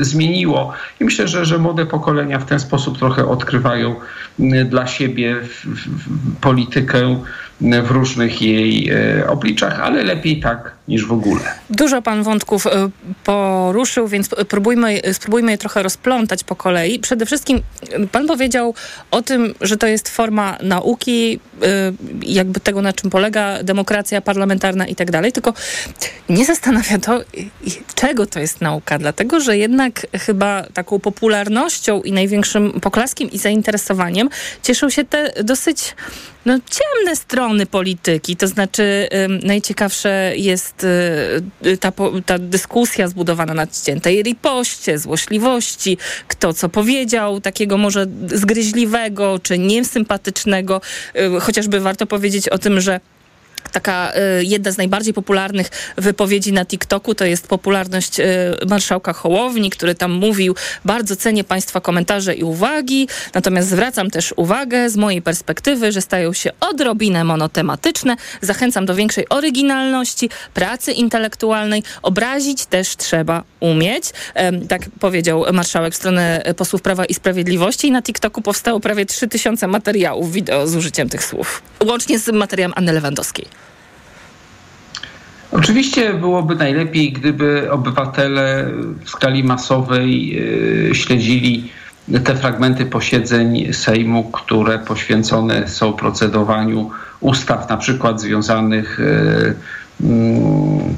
zmieniło. 0.00 0.72
I 1.00 1.04
myślę, 1.04 1.28
że, 1.28 1.44
że 1.44 1.58
młode 1.58 1.86
pokolenia 1.86 2.38
w 2.38 2.46
ten 2.46 2.60
sposób 2.60 2.98
trochę 2.98 3.28
odkrywają 3.28 3.94
dla 4.70 4.86
siebie 4.86 5.36
politykę 6.40 7.20
w 7.60 7.90
różnych 7.90 8.42
jej 8.42 8.90
obliczach, 9.28 9.80
ale 9.80 10.02
lepiej 10.02 10.40
tak 10.40 10.76
niż 10.88 11.06
w 11.06 11.12
ogóle. 11.12 11.40
Dużo 11.70 12.02
pan 12.02 12.22
wątków 12.22 12.64
poruszył, 13.24 14.08
więc 14.08 14.30
spróbujmy, 14.42 15.00
spróbujmy 15.12 15.50
je 15.50 15.58
trochę 15.58 15.82
rozplątać 15.82 16.44
po 16.44 16.56
kolei. 16.56 16.98
Przede 16.98 17.26
wszystkim 17.26 17.62
pan 18.12 18.26
powiedział 18.26 18.74
o 19.10 19.22
tym, 19.22 19.54
że 19.60 19.76
to 19.76 19.86
jest 19.86 20.08
forma 20.08 20.58
nauki, 20.62 21.40
jakby 22.22 22.60
tego, 22.60 22.82
na 22.82 22.92
czym 22.92 23.10
polega 23.10 23.62
demokracja 23.62 24.20
parlamentarna 24.20 24.86
i 24.86 24.94
tak 24.94 25.10
dalej, 25.10 25.32
tylko 25.32 25.54
nie 26.28 26.44
zastanawia 26.44 26.98
to, 26.98 27.20
czego 27.94 28.26
to 28.26 28.40
jest 28.40 28.60
nauka, 28.60 28.98
dlatego, 28.98 29.40
że 29.40 29.58
jednak 29.58 30.06
chyba 30.12 30.62
taką 30.74 30.98
popularnością 30.98 32.02
i 32.02 32.12
największym 32.12 32.80
poklaskiem 32.80 33.30
i 33.30 33.38
zainteresowaniem 33.38 34.28
cieszą 34.62 34.90
się 34.90 35.04
te 35.04 35.32
dosyć 35.44 35.94
no, 36.46 36.58
ciemne 36.70 37.16
strony 37.16 37.45
polityki. 37.66 38.36
To 38.36 38.48
znaczy 38.48 39.08
najciekawsze 39.42 40.32
jest 40.36 40.86
y, 41.64 41.76
ta, 41.76 41.92
ta 42.26 42.38
dyskusja 42.38 43.08
zbudowana 43.08 43.54
na 43.54 43.66
ściętej 43.66 44.22
ripoście, 44.22 44.98
złośliwości, 44.98 45.98
kto 46.28 46.54
co 46.54 46.68
powiedział, 46.68 47.40
takiego 47.40 47.78
może 47.78 48.06
zgryźliwego 48.26 49.38
czy 49.42 49.58
niesympatycznego. 49.58 50.80
Y, 51.36 51.40
chociażby 51.40 51.80
warto 51.80 52.06
powiedzieć 52.06 52.48
o 52.48 52.58
tym, 52.58 52.80
że 52.80 53.00
taka 53.68 54.12
y, 54.40 54.44
jedna 54.44 54.72
z 54.72 54.76
najbardziej 54.76 55.14
popularnych 55.14 55.70
wypowiedzi 55.96 56.52
na 56.52 56.64
TikToku 56.64 57.14
to 57.14 57.24
jest 57.24 57.48
popularność 57.48 58.20
y, 58.20 58.24
marszałka 58.68 59.12
Hołowni, 59.12 59.70
który 59.70 59.94
tam 59.94 60.12
mówił, 60.12 60.54
bardzo 60.84 61.16
cenię 61.16 61.44
Państwa 61.44 61.80
komentarze 61.80 62.34
i 62.34 62.42
uwagi, 62.42 63.08
natomiast 63.34 63.68
zwracam 63.68 64.10
też 64.10 64.34
uwagę 64.36 64.90
z 64.90 64.96
mojej 64.96 65.22
perspektywy, 65.22 65.92
że 65.92 66.00
stają 66.00 66.32
się 66.32 66.50
odrobinę 66.60 67.24
monotematyczne. 67.24 68.16
Zachęcam 68.40 68.86
do 68.86 68.94
większej 68.94 69.28
oryginalności, 69.28 70.30
pracy 70.54 70.92
intelektualnej. 70.92 71.82
Obrazić 72.02 72.66
też 72.66 72.96
trzeba 72.96 73.42
umieć. 73.60 74.04
Tak 74.68 74.82
powiedział 75.00 75.44
marszałek 75.52 75.92
w 75.92 75.96
stronę 75.96 76.42
posłów 76.56 76.82
Prawa 76.82 77.04
i 77.04 77.14
Sprawiedliwości 77.14 77.88
i 77.88 77.90
na 77.90 78.02
TikToku 78.02 78.42
powstało 78.42 78.80
prawie 78.80 79.06
3000 79.06 79.66
materiałów 79.66 80.32
wideo 80.32 80.66
z 80.66 80.76
użyciem 80.76 81.08
tych 81.08 81.24
słów. 81.24 81.62
Łącznie 81.84 82.18
z 82.18 82.28
materiałem 82.32 82.72
Anny 82.76 82.92
Lewandowskiej. 82.92 83.65
Oczywiście 85.52 86.14
byłoby 86.14 86.54
najlepiej, 86.54 87.12
gdyby 87.12 87.72
obywatele 87.72 88.70
w 89.04 89.10
skali 89.10 89.44
masowej 89.44 90.38
e, 90.90 90.94
śledzili 90.94 91.70
te 92.24 92.36
fragmenty 92.36 92.86
posiedzeń 92.86 93.72
Sejmu, 93.72 94.24
które 94.24 94.78
poświęcone 94.78 95.68
są 95.68 95.92
procedowaniu 95.92 96.90
ustaw, 97.20 97.68
na 97.68 97.76
przykład 97.76 98.20
związanych 98.20 99.00
e, 99.00 100.04
mm, 100.06 100.96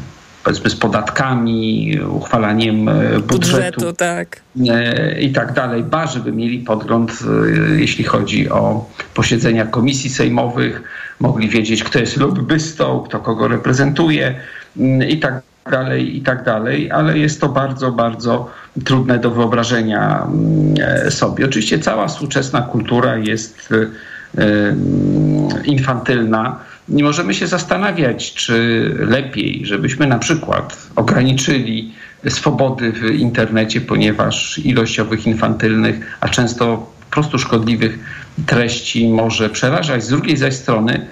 powiedzmy 0.48 0.70
z 0.70 0.76
podatkami, 0.76 1.98
uchwalaniem 2.10 2.88
e, 2.88 2.92
budżetu, 3.20 3.26
budżetu 3.28 3.92
tak. 3.92 4.40
i 5.20 5.32
tak 5.32 5.52
dalej, 5.52 5.82
ba, 5.84 6.06
żeby 6.06 6.32
mieli 6.32 6.58
podgląd, 6.58 7.18
jeśli 7.76 8.04
chodzi 8.04 8.50
o 8.50 8.90
posiedzenia 9.14 9.66
komisji 9.66 10.10
sejmowych, 10.10 10.82
mogli 11.20 11.48
wiedzieć, 11.48 11.84
kto 11.84 11.98
jest 11.98 12.16
lobbystą, 12.16 13.04
kto 13.08 13.18
kogo 13.18 13.48
reprezentuje 13.48 14.34
mm, 14.76 15.08
i 15.08 15.18
tak 15.18 15.42
dalej, 15.70 16.16
i 16.16 16.20
tak 16.20 16.44
dalej, 16.44 16.90
ale 16.90 17.18
jest 17.18 17.40
to 17.40 17.48
bardzo, 17.48 17.92
bardzo 17.92 18.50
trudne 18.84 19.18
do 19.18 19.30
wyobrażenia 19.30 20.24
mm, 20.24 20.74
e, 21.06 21.10
sobie. 21.10 21.44
Oczywiście 21.44 21.78
cała 21.78 22.08
współczesna 22.08 22.62
kultura 22.62 23.16
jest 23.16 23.68
e, 23.72 24.42
mm, 24.42 25.64
infantylna. 25.64 26.60
Nie 26.88 27.04
możemy 27.04 27.34
się 27.34 27.46
zastanawiać, 27.46 28.34
czy 28.34 28.56
lepiej, 28.98 29.60
żebyśmy 29.66 30.06
na 30.06 30.18
przykład 30.18 30.88
ograniczyli 30.96 31.92
swobody 32.28 32.92
w 32.92 33.10
internecie, 33.10 33.80
ponieważ 33.80 34.58
ilość 34.58 35.00
owych 35.00 35.26
infantylnych, 35.26 36.16
a 36.20 36.28
często 36.28 36.92
po 37.00 37.10
prostu 37.10 37.38
szkodliwych 37.38 37.98
treści 38.46 39.08
może 39.08 39.50
przerażać. 39.50 40.04
Z 40.04 40.08
drugiej 40.08 40.36
zaś 40.36 40.54
strony 40.54 41.06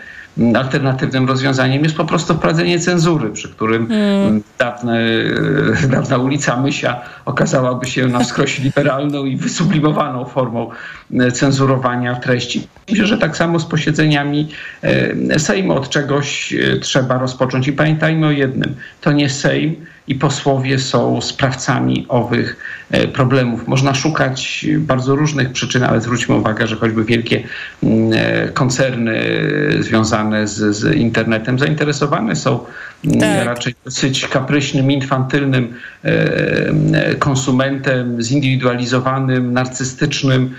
alternatywnym 0.57 1.29
rozwiązaniem 1.29 1.85
jest 1.85 1.97
po 1.97 2.05
prostu 2.05 2.35
wprowadzenie 2.35 2.79
cenzury, 2.79 3.31
przy 3.31 3.49
którym 3.49 3.89
hmm. 3.89 4.43
dawne, 4.59 5.01
e, 5.85 5.89
dawna 5.97 6.19
ulica 6.19 6.61
Mysia 6.61 7.01
okazałaby 7.25 7.87
się 7.87 8.07
na 8.07 8.21
wskroś 8.21 8.59
liberalną 8.65 9.25
i 9.25 9.37
wysublimowaną 9.37 10.25
formą 10.25 10.71
e, 11.21 11.33
cenzurowania 11.33 12.15
treści. 12.15 12.69
Myślę, 12.91 13.07
że 13.07 13.19
tak 13.19 13.37
samo 13.37 13.59
z 13.59 13.67
posiedzeniami 13.67 14.49
e, 14.83 15.39
Sejmu 15.39 15.73
od 15.73 15.89
czegoś 15.89 16.55
trzeba 16.81 17.19
rozpocząć. 17.19 17.69
I 17.69 17.73
pamiętajmy 17.73 18.27
o 18.27 18.31
jednym, 18.31 18.75
to 19.01 19.13
nie 19.13 19.31
Sejm, 19.31 19.77
i 20.09 20.15
posłowie 20.15 20.79
są 20.79 21.21
sprawcami 21.21 22.07
owych 22.09 22.57
e, 22.86 22.86
problemów. 23.13 23.69
Można 23.69 23.95
szukać 23.95 24.67
bardzo 24.79 25.17
różnych 25.17 25.53
przyczyn, 25.53 25.85
ale 25.85 26.01
zwróćmy 26.01 26.35
uwagę, 26.35 26.67
że 26.67 26.77
choćby 26.77 27.05
wielkie 27.05 27.43
mm, 27.83 28.13
e, 28.13 28.49
koncerny 28.49 29.21
związane 29.81 30.49
z, 30.49 30.77
z 30.77 30.95
internetem 30.95 31.59
zainteresowane 31.59 32.37
są 32.37 32.61
mm, 33.05 33.21
tak. 33.21 33.47
raczej 33.47 33.75
dosyć 33.85 34.29
kapryśnym, 34.29 34.91
infantylnym 34.91 35.75
e, 36.03 37.15
konsumentem, 37.15 38.23
zindywidualizowanym, 38.23 39.53
narcystycznym, 39.53 40.55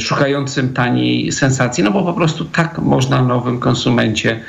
szukającym 0.00 0.72
taniej 0.72 1.32
sensacji, 1.32 1.84
no 1.84 1.90
bo 1.90 2.02
po 2.02 2.12
prostu 2.12 2.44
tak 2.44 2.78
można 2.78 3.22
nowym 3.22 3.60
konsumencie 3.60 4.40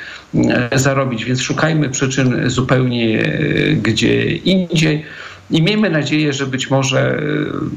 zarobić. 0.72 1.24
Więc 1.24 1.42
szukajmy 1.42 1.88
przyczyn 1.88 2.50
zupełnie 2.50 3.32
gdzie 3.82 4.24
indziej. 4.32 5.04
I 5.50 5.62
miejmy 5.62 5.90
nadzieję, 5.90 6.32
że 6.32 6.46
być 6.46 6.70
może 6.70 7.18
e, 7.18 7.22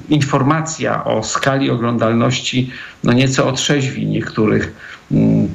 informacja 0.09 1.03
o 1.03 1.23
skali 1.23 1.69
oglądalności 1.69 2.71
no 3.03 3.13
nieco 3.13 3.47
otrzeźwi 3.47 4.05
niektórych 4.05 4.73
mm, 5.11 5.49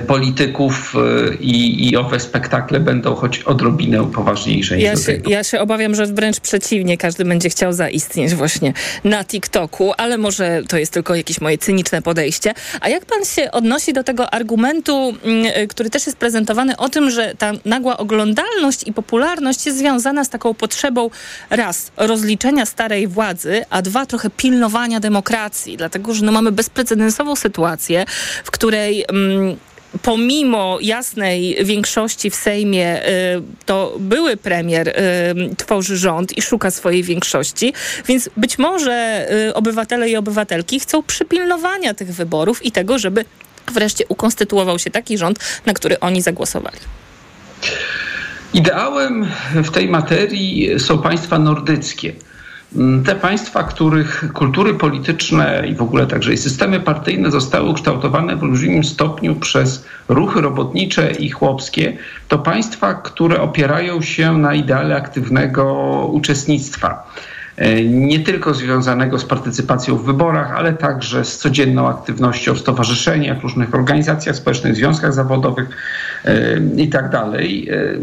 polityków 0.00 0.94
e, 0.96 1.34
i, 1.34 1.88
i 1.88 1.96
owe 1.96 2.20
spektakle 2.20 2.80
będą 2.80 3.14
choć 3.14 3.38
odrobinę 3.38 4.10
poważniejsze. 4.10 4.80
Ja 4.80 4.96
się, 4.96 5.20
ja 5.26 5.44
się 5.44 5.60
obawiam, 5.60 5.94
że 5.94 6.06
wręcz 6.06 6.40
przeciwnie, 6.40 6.98
każdy 6.98 7.24
będzie 7.24 7.48
chciał 7.48 7.72
zaistnieć 7.72 8.34
właśnie 8.34 8.72
na 9.04 9.24
TikToku, 9.24 9.92
ale 9.96 10.18
może 10.18 10.62
to 10.68 10.78
jest 10.78 10.92
tylko 10.92 11.14
jakieś 11.14 11.40
moje 11.40 11.58
cyniczne 11.58 12.02
podejście. 12.02 12.54
A 12.80 12.88
jak 12.88 13.06
pan 13.06 13.24
się 13.24 13.50
odnosi 13.50 13.92
do 13.92 14.04
tego 14.04 14.34
argumentu, 14.34 15.14
mm, 15.24 15.52
e, 15.54 15.66
który 15.66 15.90
też 15.90 16.06
jest 16.06 16.18
prezentowany 16.18 16.76
o 16.76 16.88
tym, 16.88 17.10
że 17.10 17.34
ta 17.38 17.52
nagła 17.64 17.96
oglądalność 17.96 18.86
i 18.86 18.92
popularność 18.92 19.66
jest 19.66 19.78
związana 19.78 20.24
z 20.24 20.28
taką 20.28 20.54
potrzebą 20.54 21.10
raz 21.50 21.92
rozliczenia 21.96 22.66
starej 22.66 23.08
władzy, 23.08 23.64
a 23.70 23.82
dwa 23.82 24.06
trochę 24.06 24.30
pilnowania 24.30 25.00
demokracji, 25.00 25.76
dlatego 25.76 26.14
że 26.14 26.24
no 26.24 26.32
mamy 26.32 26.52
bezprecedensową 26.52 27.36
sytuację, 27.36 28.04
w 28.44 28.50
której 28.50 29.04
mm, 29.08 29.56
pomimo 30.02 30.78
jasnej 30.80 31.56
większości 31.64 32.30
w 32.30 32.34
Sejmie, 32.34 33.08
y, 33.08 33.42
to 33.66 33.96
były 33.98 34.36
premier 34.36 34.88
y, 34.88 34.94
tworzy 35.56 35.96
rząd 35.96 36.38
i 36.38 36.42
szuka 36.42 36.70
swojej 36.70 37.02
większości, 37.02 37.72
więc 38.08 38.30
być 38.36 38.58
może 38.58 39.26
y, 39.48 39.54
obywatele 39.54 40.10
i 40.10 40.16
obywatelki 40.16 40.80
chcą 40.80 41.02
przypilnowania 41.02 41.94
tych 41.94 42.14
wyborów 42.14 42.66
i 42.66 42.72
tego, 42.72 42.98
żeby 42.98 43.24
wreszcie 43.72 44.04
ukonstytuował 44.08 44.78
się 44.78 44.90
taki 44.90 45.18
rząd, 45.18 45.38
na 45.66 45.72
który 45.72 46.00
oni 46.00 46.22
zagłosowali. 46.22 46.78
Ideałem 48.54 49.26
w 49.54 49.70
tej 49.70 49.88
materii 49.88 50.80
są 50.80 50.98
państwa 50.98 51.38
nordyckie 51.38 52.12
te 53.04 53.14
państwa, 53.14 53.62
których 53.62 54.32
kultury 54.32 54.74
polityczne 54.74 55.62
i 55.68 55.74
w 55.74 55.82
ogóle 55.82 56.06
także 56.06 56.32
i 56.32 56.36
systemy 56.36 56.80
partyjne 56.80 57.30
zostały 57.30 57.68
ukształtowane 57.70 58.36
w 58.36 58.42
olbrzymim 58.42 58.84
stopniu 58.84 59.34
przez 59.34 59.84
ruchy 60.08 60.40
robotnicze 60.40 61.10
i 61.10 61.30
chłopskie, 61.30 61.96
to 62.28 62.38
państwa, 62.38 62.94
które 62.94 63.40
opierają 63.40 64.02
się 64.02 64.38
na 64.38 64.54
ideale 64.54 64.96
aktywnego 64.96 65.64
uczestnictwa 66.12 67.12
e, 67.56 67.84
nie 67.84 68.20
tylko 68.20 68.54
związanego 68.54 69.18
z 69.18 69.24
partycypacją 69.24 69.96
w 69.96 70.04
wyborach, 70.04 70.52
ale 70.52 70.72
także 70.72 71.24
z 71.24 71.38
codzienną 71.38 71.88
aktywnością 71.88 72.54
w 72.54 72.58
stowarzyszeniach, 72.58 73.42
różnych 73.42 73.74
organizacjach 73.74 74.36
społecznych, 74.36 74.76
związkach 74.76 75.12
zawodowych 75.12 75.68
e, 76.24 76.60
i 76.76 76.88
tak 76.88 77.10
dalej. 77.10 77.68
E, 77.70 77.98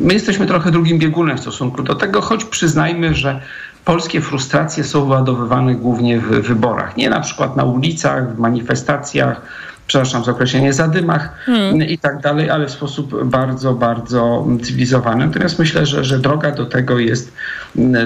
my 0.00 0.14
jesteśmy 0.14 0.46
trochę 0.46 0.70
drugim 0.70 0.98
biegunem 0.98 1.36
w 1.36 1.40
stosunku 1.40 1.82
do 1.82 1.94
tego, 1.94 2.20
choć 2.20 2.44
przyznajmy, 2.44 3.14
że 3.14 3.40
polskie 3.88 4.20
frustracje 4.20 4.84
są 4.84 5.04
wyładowywane 5.04 5.74
głównie 5.74 6.20
w 6.20 6.24
wyborach. 6.24 6.96
Nie 6.96 7.10
na 7.10 7.20
przykład 7.20 7.56
na 7.56 7.64
ulicach, 7.64 8.34
w 8.34 8.38
manifestacjach, 8.38 9.42
przepraszam 9.88 10.24
za 10.24 10.32
określenie, 10.32 10.72
zadymach 10.72 11.28
Hmm. 11.46 11.82
i 11.82 11.98
tak 11.98 12.20
dalej, 12.20 12.50
ale 12.50 12.66
w 12.66 12.70
sposób 12.70 13.24
bardzo, 13.24 13.74
bardzo 13.74 14.46
cywilizowany. 14.62 15.26
Natomiast 15.26 15.58
myślę, 15.58 15.86
że, 15.86 16.04
że 16.04 16.18
droga 16.18 16.50
do 16.50 16.66
tego 16.66 16.98
jest, 16.98 17.32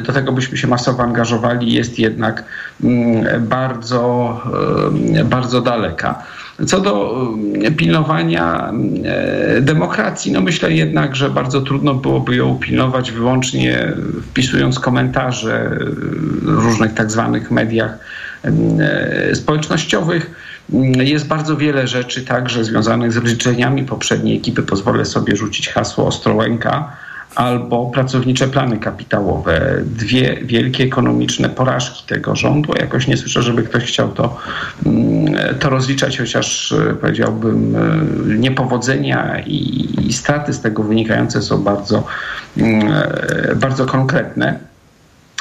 do 0.03 0.13
tego 0.13 0.33
byśmy 0.33 0.57
się 0.57 0.67
masowo 0.67 1.03
angażowali, 1.03 1.73
jest 1.73 1.99
jednak 1.99 2.45
mm, 2.85 3.47
bardzo, 3.49 4.41
e, 5.15 5.25
bardzo 5.25 5.61
daleka. 5.61 6.23
Co 6.67 6.81
do 6.81 7.25
e, 7.65 7.71
pilnowania 7.71 8.73
e, 9.05 9.61
demokracji, 9.61 10.33
no 10.33 10.41
myślę 10.41 10.73
jednak, 10.73 11.17
że 11.17 11.31
bardzo 11.31 11.61
trudno 11.61 11.95
byłoby 11.95 12.37
ją 12.37 12.59
pilnować 12.59 13.13
wyłącznie 13.13 13.93
wpisując 14.31 14.79
komentarze 14.79 15.79
w 16.43 16.49
różnych 16.49 16.95
tak 16.95 17.11
zwanych 17.11 17.51
mediach 17.51 17.99
społecznościowych. 19.35 20.42
Jest 20.97 21.27
bardzo 21.27 21.57
wiele 21.57 21.87
rzeczy 21.87 22.25
także 22.25 22.65
związanych 22.65 23.13
z 23.13 23.27
życzeniami 23.27 23.85
poprzedniej 23.85 24.37
ekipy. 24.37 24.63
Pozwolę 24.63 25.05
sobie 25.05 25.37
rzucić 25.37 25.69
hasło 25.69 26.07
Ostrołęka 26.07 26.97
albo 27.35 27.87
pracownicze 27.87 28.49
plany 28.49 28.79
kapitałowe. 28.79 29.83
Dwie 29.85 30.39
wielkie 30.43 30.85
ekonomiczne 30.85 31.49
porażki 31.49 32.07
tego 32.07 32.37
rządu. 32.37 32.73
Jakoś 32.81 33.07
nie 33.07 33.17
słyszę, 33.17 33.43
żeby 33.43 33.63
ktoś 33.63 33.85
chciał 33.85 34.09
to, 34.09 34.37
mm, 34.87 35.35
to 35.59 35.71
rozliczać, 35.71 36.19
chociaż 36.19 36.73
e, 36.73 36.95
powiedziałbym 36.95 37.77
e, 37.77 38.39
niepowodzenia 38.39 39.41
i, 39.47 39.89
i 40.09 40.13
straty 40.13 40.53
z 40.53 40.61
tego 40.61 40.83
wynikające 40.83 41.43
są 41.43 41.63
bardzo, 41.63 42.05
mm, 42.57 42.93
e, 42.93 43.57
bardzo 43.57 43.87
konkretne. 43.87 44.72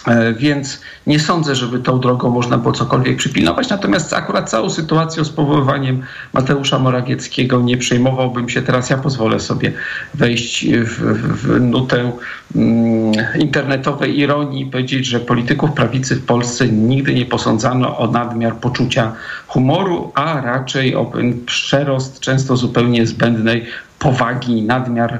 E, 0.07 0.33
Więc 0.33 0.81
nie 1.07 1.19
sądzę, 1.19 1.55
żeby 1.55 1.79
tą 1.79 1.99
drogą 1.99 2.29
można 2.29 2.57
było 2.57 2.73
cokolwiek 2.73 3.17
przypilnować. 3.17 3.69
Natomiast 3.69 4.13
akurat 4.13 4.49
całą 4.49 4.69
sytuacją 4.69 5.23
z 5.23 5.29
powoływaniem 5.29 6.01
Mateusza 6.33 6.79
Morawieckiego 6.79 7.61
nie 7.61 7.77
przejmowałbym 7.77 8.49
się. 8.49 8.61
Teraz 8.61 8.89
ja 8.89 8.97
pozwolę 8.97 9.39
sobie 9.39 9.73
wejść 10.13 10.65
w, 10.67 11.01
w, 11.43 11.61
nutę 11.61 12.11
mm, 12.55 13.11
internetowej 13.39 14.19
ironii 14.19 14.61
i 14.63 14.65
powiedzieć, 14.65 15.05
że 15.05 15.19
polityków 15.19 15.71
prawicy 15.71 16.15
w 16.15 16.25
Polsce 16.25 16.67
nigdy 16.67 17.13
nie 17.13 17.25
posądzano 17.25 17.97
o 17.97 18.07
nadmiar 18.07 18.55
poczucia 18.55 19.13
humoru, 19.47 20.11
a 20.15 20.41
raczej 20.41 20.95
o 20.95 21.11
przerost 21.45 22.19
często 22.19 22.57
zupełnie 22.57 23.07
zbędnej 23.07 23.65
powagi, 23.99 24.61
nadmiar 24.61 25.13
e, 25.13 25.19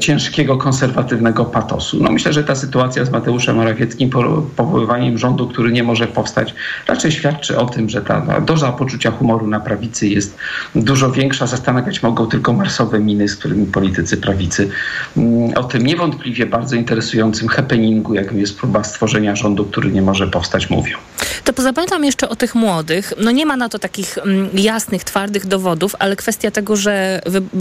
ciężkiego, 0.00 0.56
konserwatywnego 0.56 1.44
patosu. 1.44 2.02
No 2.02 2.12
myślę, 2.12 2.32
że 2.32 2.44
ta 2.44 2.54
sytuacja 2.54 3.04
z 3.04 3.10
Mateuszem 3.10 3.56
Morawieckim, 3.56 4.10
po- 4.10 4.42
powoływaniem 4.56 5.18
rządu, 5.18 5.48
który 5.48 5.72
nie 5.72 5.82
może 5.82 6.06
powstać, 6.06 6.54
raczej 6.88 7.12
świadczy 7.12 7.58
o 7.58 7.66
tym, 7.66 7.88
że 7.88 8.02
ta 8.02 8.20
ta 8.26 8.40
doza 8.40 8.72
poczucia 8.72 9.10
humoru 9.10 9.46
na 9.46 9.60
prawicy 9.60 10.08
jest 10.08 10.36
dużo 10.74 11.12
większa. 11.12 11.46
Zastanawiać 11.46 12.02
mogą 12.02 12.26
tylko 12.26 12.52
marsowe 12.52 13.00
miny, 13.00 13.28
z 13.28 13.36
którymi 13.36 13.66
politycy 13.66 14.16
prawicy 14.16 14.68
mm, 15.16 15.50
o 15.56 15.64
tym 15.64 15.86
niewątpliwie 15.86 16.46
bardzo 16.46 16.76
interesującym 16.76 17.48
happeningu, 17.48 18.14
jakim 18.14 18.40
jest 18.40 18.58
próba 18.58 18.84
stworzenia 18.84 19.36
rządu, 19.36 19.64
który 19.64 19.92
nie 19.92 20.02
może 20.02 20.26
powstać, 20.26 20.70
mówią. 20.70 20.98
To 21.44 21.52
pozapamiętam 21.52 22.04
jeszcze 22.04 22.28
o 22.28 22.36
tych 22.36 22.54
młodych. 22.54 23.12
No 23.18 23.30
nie 23.30 23.46
ma 23.46 23.56
na 23.56 23.68
to 23.68 23.78
takich 23.78 24.18
mm, 24.18 24.50
jasnych, 24.54 25.04
twardych 25.04 25.46
dowodów, 25.46 25.96
ale 25.98 26.16
kwestia 26.16 26.50
tego, 26.50 26.76
że 26.76 27.20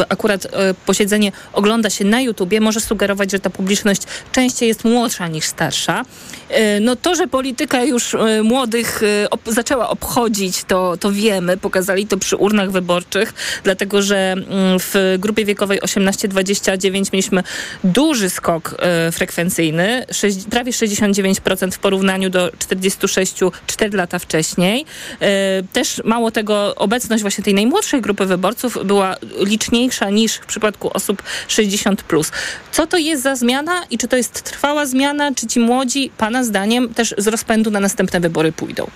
akurat 0.10 0.46
e, 0.46 0.74
posiedzenie 0.86 1.32
ogląda 1.54 1.90
się 1.90 2.06
na 2.06 2.22
YouTubie, 2.22 2.62
może 2.62 2.82
sugerować, 2.82 3.32
że 3.32 3.40
ta 3.40 3.50
publiczność 3.50 4.02
częściej 4.32 4.68
jest 4.68 4.86
młodsza 4.86 5.28
niż 5.28 5.46
starsza. 5.46 6.06
E, 6.50 6.80
no 6.80 6.96
to, 6.96 7.16
że 7.16 7.28
polityka 7.28 7.84
już 7.84 8.16
e, 8.16 8.44
młodych 8.44 9.02
ob, 9.32 9.42
zaczęła 9.46 9.90
obchodzić, 9.90 10.64
to, 10.64 10.98
to 10.98 11.12
wiemy. 11.12 11.58
Pokazali 11.58 12.08
to 12.08 12.18
przy 12.18 12.36
urnach 12.36 12.72
wyborczych, 12.72 13.34
dlatego 13.64 14.02
że 14.02 14.32
mm, 14.32 14.80
w 14.80 15.16
grupie 15.20 15.46
wiekowej 15.46 15.80
18-29 15.82 17.14
mieliśmy 17.14 17.44
duży 17.84 18.30
skok 18.30 18.76
frekwencyjny, 19.12 20.06
prawie 20.50 20.72
69% 20.72 21.72
w 21.72 21.80
porównaniu 21.80 22.30
do 22.30 22.52
46 22.60 23.36
4 23.68 23.98
lata 23.98 24.20
wcześniej. 24.20 24.86
E, 25.22 25.64
Też 25.74 26.02
mało 26.06 26.32
tego, 26.32 26.76
obecność 26.76 27.22
właśnie 27.22 27.44
tej 27.44 27.54
najmłodszej 27.54 28.02
grupy 28.02 28.26
wyborców 28.26 28.78
była 28.86 29.16
liczniejsza 29.46 30.10
niż 30.10 30.36
w 30.36 30.46
przypadku 30.46 30.90
osób 30.94 31.24
60. 31.48 32.04
Plus. 32.04 32.32
Co 32.72 32.88
to 32.88 32.98
jest 32.98 33.24
za 33.24 33.36
zmiana 33.36 33.84
i 33.90 33.98
czy 33.98 34.08
to 34.08 34.18
jest 34.18 34.42
trwała 34.42 34.86
zmiana, 34.86 35.32
czy 35.36 35.48
ci 35.48 35.60
młodzi, 35.60 36.12
Pana 36.18 36.44
zdaniem, 36.44 36.94
też 36.94 37.16
z 37.18 37.28
rozpędu 37.28 37.72
na 37.72 37.80
następne 37.80 38.20
wybory 38.20 38.52
pójdą? 38.52 38.88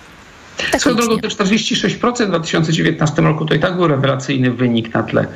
Swoją 0.78 0.96
drogą 0.96 1.18
te 1.18 1.28
46% 1.28 2.26
w 2.26 2.28
2019 2.28 3.22
roku 3.22 3.46
to 3.46 3.54
i 3.54 3.58
tak 3.58 3.76
był 3.76 3.88
rewelacyjny 3.88 4.50
wynik 4.50 4.94
na 4.94 5.02
tle 5.02 5.26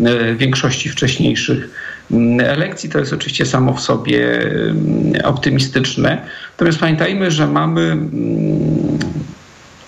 e, 0.00 0.34
większości 0.34 0.88
wcześniejszych 0.88 1.70
elekcji. 2.40 2.90
To 2.90 2.98
jest 2.98 3.12
oczywiście 3.12 3.46
samo 3.46 3.74
w 3.74 3.80
sobie 3.80 4.40
mm, 4.40 5.12
optymistyczne. 5.24 6.26
Natomiast 6.50 6.78
pamiętajmy, 6.78 7.30
że 7.30 7.46
mamy 7.46 7.82
mm, 7.82 8.98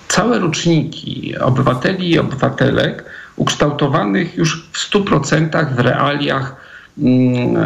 całe 0.09 0.38
roczniki 0.38 1.38
obywateli 1.38 2.11
i 2.11 2.18
obywatelek 2.18 3.04
ukształtowanych 3.37 4.37
już 4.37 4.68
w 4.72 4.90
100% 4.90 5.74
w 5.74 5.78
realiach 5.78 6.57
mm, 6.98 7.57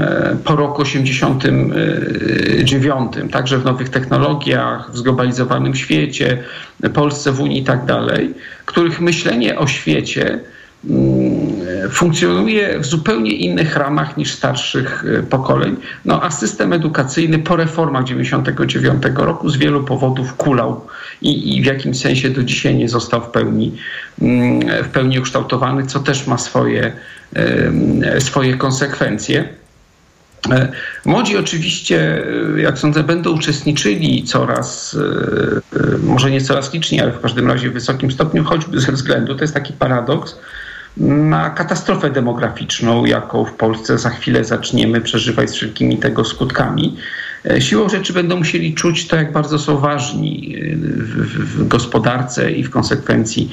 po 0.44 0.56
roku 0.56 0.82
89, 0.82 3.12
także 3.32 3.58
w 3.58 3.64
nowych 3.64 3.88
technologiach, 3.88 4.92
w 4.92 4.96
zglobalizowanym 4.96 5.74
świecie, 5.74 6.38
Polsce, 6.94 7.32
w 7.32 7.40
Unii 7.40 7.60
i 7.60 7.64
tak 7.64 7.84
dalej, 7.84 8.34
których 8.66 9.00
myślenie 9.00 9.58
o 9.58 9.66
świecie 9.66 10.24
mm, 10.24 10.40
funkcjonuje 11.90 12.80
w 12.80 12.86
zupełnie 12.86 13.32
innych 13.32 13.76
ramach 13.76 14.16
niż 14.16 14.32
starszych 14.32 15.04
e, 15.18 15.22
pokoleń. 15.22 15.76
No 16.04 16.22
a 16.22 16.30
system 16.30 16.72
edukacyjny 16.72 17.38
po 17.38 17.56
reformach 17.56 18.04
99 18.04 19.02
roku 19.14 19.50
z 19.50 19.56
wielu 19.56 19.84
powodów 19.84 20.34
kulał 20.34 20.86
i, 21.22 21.56
i 21.56 21.62
w 21.62 21.64
jakimś 21.64 21.98
sensie 21.98 22.30
do 22.30 22.42
dzisiaj 22.42 22.74
nie 22.74 22.88
został 22.88 23.20
w 23.22 23.26
pełni, 23.26 23.76
mm, 24.22 24.60
w 24.84 24.88
pełni 24.88 25.18
ukształtowany, 25.18 25.86
co 25.86 26.00
też 26.00 26.26
ma 26.26 26.38
swoje, 26.38 26.92
em, 27.34 28.02
swoje 28.18 28.56
konsekwencje. 28.56 29.48
E, 30.50 30.72
Młodzi 31.04 31.36
oczywiście, 31.36 32.24
e, 32.56 32.60
jak 32.60 32.78
sądzę, 32.78 33.04
będą 33.04 33.30
uczestniczyli 33.30 34.24
coraz, 34.24 34.96
e, 35.74 35.80
e, 35.80 35.98
może 35.98 36.30
nie 36.30 36.40
coraz 36.40 36.72
liczniej, 36.74 37.00
ale 37.00 37.12
w 37.12 37.20
każdym 37.20 37.48
razie 37.48 37.70
w 37.70 37.72
wysokim 37.72 38.10
stopniu, 38.10 38.44
choćby 38.44 38.80
ze 38.80 38.92
względu, 38.92 39.34
to 39.34 39.44
jest 39.44 39.54
taki 39.54 39.72
paradoks, 39.72 40.38
na 40.96 41.50
katastrofę 41.50 42.10
demograficzną, 42.10 43.04
jaką 43.04 43.44
w 43.44 43.52
Polsce 43.52 43.98
za 43.98 44.10
chwilę 44.10 44.44
zaczniemy 44.44 45.00
przeżywać 45.00 45.50
z 45.50 45.54
wszelkimi 45.54 45.98
tego 45.98 46.24
skutkami. 46.24 46.96
E, 47.50 47.60
Siłą 47.60 47.88
rzeczy 47.88 48.12
będą 48.12 48.36
musieli 48.36 48.74
czuć 48.74 49.08
to, 49.08 49.16
jak 49.16 49.32
bardzo 49.32 49.58
są 49.58 49.78
ważni 49.78 50.56
e, 50.56 50.76
w, 50.76 51.16
w, 51.16 51.58
w 51.58 51.68
gospodarce 51.68 52.52
i 52.52 52.64
w 52.64 52.70
konsekwencji 52.70 53.50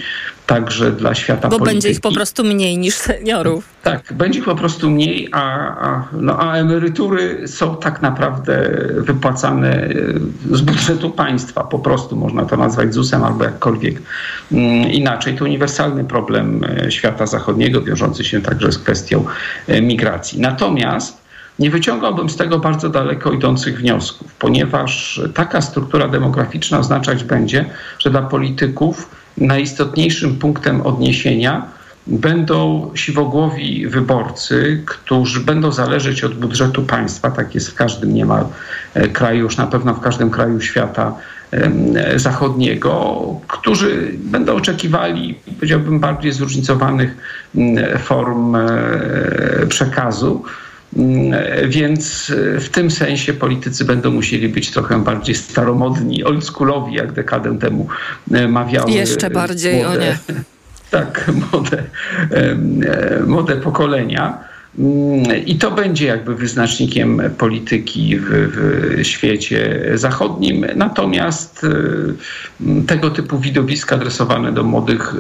także 0.49 0.91
dla 0.91 1.15
świata 1.15 1.49
Bo 1.49 1.57
polityki. 1.57 1.75
będzie 1.75 1.89
ich 1.89 2.01
po 2.01 2.11
prostu 2.11 2.43
mniej 2.43 2.77
niż 2.77 2.95
seniorów. 2.95 3.63
Tak, 3.83 4.13
będzie 4.13 4.39
ich 4.39 4.45
po 4.45 4.55
prostu 4.55 4.89
mniej, 4.89 5.29
a, 5.31 5.43
a, 5.87 6.07
no, 6.13 6.39
a 6.39 6.55
emerytury 6.55 7.47
są 7.47 7.75
tak 7.75 8.01
naprawdę 8.01 8.69
wypłacane 8.97 9.83
e, 9.83 9.93
z 10.51 10.61
budżetu 10.61 11.09
państwa. 11.09 11.63
Po 11.63 11.79
prostu 11.79 12.15
można 12.15 12.45
to 12.45 12.57
nazwać 12.57 12.93
ZUS-em 12.93 13.23
albo 13.23 13.43
jakkolwiek 13.43 14.01
mm, 14.51 14.91
inaczej. 14.91 15.37
To 15.37 15.45
uniwersalny 15.45 16.03
problem 16.03 16.61
e, 16.63 16.91
świata 16.91 17.25
zachodniego, 17.25 17.81
wiążący 17.81 18.23
się 18.23 18.41
także 18.41 18.71
z 18.71 18.77
kwestią 18.77 19.25
e, 19.67 19.81
migracji. 19.81 20.41
Natomiast 20.41 21.17
nie 21.59 21.69
wyciągałbym 21.69 22.29
z 22.29 22.37
tego 22.37 22.59
bardzo 22.59 22.89
daleko 22.89 23.31
idących 23.31 23.79
wniosków, 23.79 24.35
ponieważ 24.35 25.21
taka 25.33 25.61
struktura 25.61 26.07
demograficzna 26.07 26.79
oznaczać 26.79 27.23
będzie, 27.23 27.65
że 27.99 28.09
dla 28.09 28.21
polityków 28.21 29.18
najistotniejszym 29.37 30.35
punktem 30.35 30.81
odniesienia 30.81 31.79
będą 32.07 32.91
siwogłowi 32.95 33.87
wyborcy, 33.87 34.83
którzy 34.85 35.39
będą 35.39 35.71
zależeć 35.71 36.23
od 36.23 36.33
budżetu 36.35 36.83
państwa, 36.83 37.31
tak 37.31 37.55
jest 37.55 37.69
w 37.69 37.75
każdym 37.75 38.13
niemal 38.13 38.45
e, 38.93 39.07
kraju, 39.07 39.39
już 39.39 39.57
na 39.57 39.67
pewno 39.67 39.93
w 39.93 39.99
każdym 39.99 40.29
kraju 40.29 40.61
świata 40.61 41.15
e, 41.51 42.19
zachodniego, 42.19 43.25
którzy 43.47 44.11
będą 44.17 44.55
oczekiwali, 44.55 45.35
powiedziałbym, 45.55 45.99
bardziej 45.99 46.31
zróżnicowanych 46.31 47.17
mm, 47.55 47.97
form 47.99 48.55
e, 48.55 48.69
przekazu. 49.69 50.43
Mm, 50.97 51.69
Więc 51.69 52.33
e, 52.55 52.59
w 52.59 52.69
tym 52.69 52.91
sensie 52.91 53.33
politycy 53.33 53.85
będą 53.85 54.11
musieli 54.11 54.49
być 54.49 54.71
trochę 54.71 55.03
bardziej 55.03 55.35
staromodni, 55.35 56.23
oldschoolowi, 56.23 56.93
jak 56.95 57.11
dekadę 57.11 57.59
temu 57.59 57.87
e, 58.31 58.47
mawiały. 58.47 58.91
Jeszcze 58.91 59.29
bardziej, 59.29 59.85
o 59.85 59.89
młode- 59.89 59.99
nie. 59.99 60.17
tak, 60.91 61.31
młode, 61.51 61.83
e, 62.31 62.55
młode 63.27 63.55
pokolenia. 63.55 64.37
Mm, 64.79 65.45
I 65.45 65.55
to 65.55 65.71
będzie 65.71 66.05
jakby 66.05 66.35
wyznacznikiem 66.35 67.21
polityki 67.37 68.17
w, 68.17 68.25
w, 68.29 69.05
świecie 69.07 69.85
zachodnim. 69.95 70.65
Natomiast 70.75 71.65
tego 72.87 73.09
typu 73.09 73.39
widowiska 73.39 73.95
adresowane 73.95 74.51
do 74.51 74.63
młodych 74.63 75.13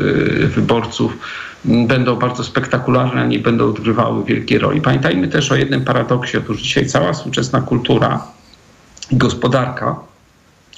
wyborców 0.55 1.17
będą 1.65 2.15
bardzo 2.15 2.43
spektakularne, 2.43 3.27
nie 3.27 3.39
będą 3.39 3.69
odgrywały 3.69 4.23
wielkiej 4.25 4.59
roli. 4.59 4.81
Pamiętajmy 4.81 5.27
też 5.27 5.51
o 5.51 5.55
jednym 5.55 5.85
paradoksie. 5.85 6.37
Otóż 6.37 6.61
dzisiaj 6.61 6.85
cała 6.85 7.13
współczesna 7.13 7.61
kultura 7.61 8.23
i 9.11 9.17
gospodarka, 9.17 9.95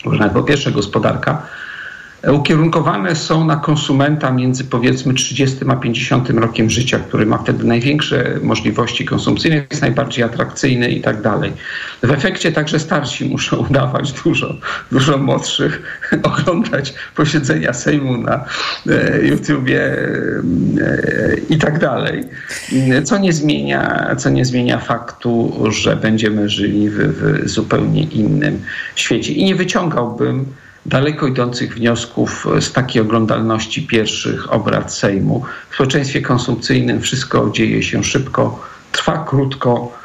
może 0.05 0.19
nawet 0.19 0.33
po 0.33 0.43
pierwsze 0.43 0.71
gospodarka, 0.71 1.41
ukierunkowane 2.29 3.15
są 3.15 3.45
na 3.45 3.55
konsumenta 3.55 4.31
między 4.31 4.63
powiedzmy 4.63 5.13
30 5.13 5.57
a 5.69 5.75
50 5.75 6.29
rokiem 6.29 6.69
życia, 6.69 6.99
który 6.99 7.25
ma 7.25 7.37
wtedy 7.37 7.63
największe 7.63 8.39
możliwości 8.41 9.05
konsumpcyjne, 9.05 9.63
jest 9.69 9.81
najbardziej 9.81 10.23
atrakcyjny 10.23 10.91
i 10.91 11.01
tak 11.01 11.21
dalej. 11.21 11.51
W 12.03 12.11
efekcie 12.11 12.51
także 12.51 12.79
starsi 12.79 13.25
muszą 13.25 13.57
udawać 13.69 14.11
dużo, 14.11 14.55
dużo 14.91 15.17
młodszych, 15.17 15.81
oglądać 16.23 16.93
posiedzenia 17.15 17.73
Sejmu 17.73 18.17
na 18.17 18.45
e, 18.89 19.25
YouTubie 19.25 19.81
e, 19.81 20.17
i 21.49 21.57
tak 21.57 21.79
dalej. 21.79 22.23
Co 23.03 23.17
nie 23.17 23.33
zmienia, 23.33 24.15
co 24.17 24.29
nie 24.29 24.45
zmienia 24.45 24.79
faktu, 24.79 25.63
że 25.69 25.95
będziemy 25.95 26.49
żyli 26.49 26.89
w, 26.89 26.97
w 26.97 27.49
zupełnie 27.49 28.03
innym 28.03 28.61
świecie. 28.95 29.33
I 29.33 29.45
nie 29.45 29.55
wyciągałbym 29.55 30.45
daleko 30.85 31.27
idących 31.27 31.75
wniosków 31.75 32.47
z 32.59 32.71
takiej 32.71 33.01
oglądalności 33.01 33.87
pierwszych 33.87 34.53
obrad 34.53 34.93
Sejmu. 34.93 35.43
W 35.69 35.73
społeczeństwie 35.73 36.21
konsumpcyjnym 36.21 37.01
wszystko 37.01 37.49
dzieje 37.49 37.83
się 37.83 38.03
szybko, 38.03 38.59
trwa 38.91 39.25
krótko, 39.29 40.00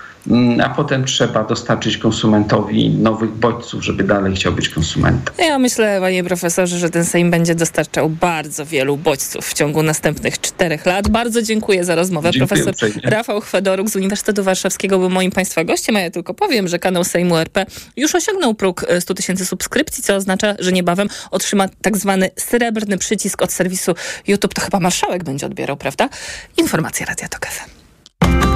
a 0.64 0.68
potem 0.68 1.04
trzeba 1.04 1.44
dostarczyć 1.44 1.98
konsumentowi 1.98 2.90
nowych 2.90 3.30
bodźców, 3.30 3.84
żeby 3.84 4.04
dalej 4.04 4.36
chciał 4.36 4.52
być 4.52 4.68
konsumentem. 4.68 5.34
Ja 5.38 5.58
myślę, 5.58 6.00
panie 6.00 6.24
profesorze, 6.24 6.78
że 6.78 6.90
ten 6.90 7.04
Sejm 7.04 7.30
będzie 7.30 7.54
dostarczał 7.54 8.10
bardzo 8.10 8.66
wielu 8.66 8.96
bodźców 8.96 9.46
w 9.46 9.54
ciągu 9.54 9.82
następnych 9.82 10.40
czterech 10.40 10.86
lat. 10.86 11.08
Bardzo 11.08 11.42
dziękuję 11.42 11.84
za 11.84 11.94
rozmowę. 11.94 12.30
Dziękuję 12.30 12.48
Profesor 12.48 12.74
uprzejmie. 12.74 13.10
Rafał 13.10 13.40
Chwedoruk 13.40 13.88
z 13.90 13.96
Uniwersytetu 13.96 14.44
Warszawskiego 14.44 14.98
był 14.98 15.10
moim 15.10 15.30
państwa 15.30 15.64
gościem, 15.64 15.96
a 15.96 16.00
ja 16.00 16.10
tylko 16.10 16.34
powiem, 16.34 16.68
że 16.68 16.78
kanał 16.78 17.04
Sejmu 17.04 17.36
RP 17.36 17.66
już 17.96 18.14
osiągnął 18.14 18.54
próg 18.54 18.84
e, 18.88 19.00
100 19.00 19.14
tysięcy 19.14 19.46
subskrypcji, 19.46 20.02
co 20.02 20.14
oznacza, 20.14 20.54
że 20.58 20.72
niebawem 20.72 21.08
otrzyma 21.30 21.68
tak 21.82 21.96
zwany 21.96 22.30
srebrny 22.36 22.98
przycisk 22.98 23.42
od 23.42 23.52
serwisu 23.52 23.94
YouTube. 24.26 24.54
To 24.54 24.62
chyba 24.62 24.80
marszałek 24.80 25.24
będzie 25.24 25.46
odbierał, 25.46 25.76
prawda? 25.76 26.08
Informacja 26.56 27.06
Radia 27.06 27.28
Tok 27.28 27.46
FM. 27.46 28.55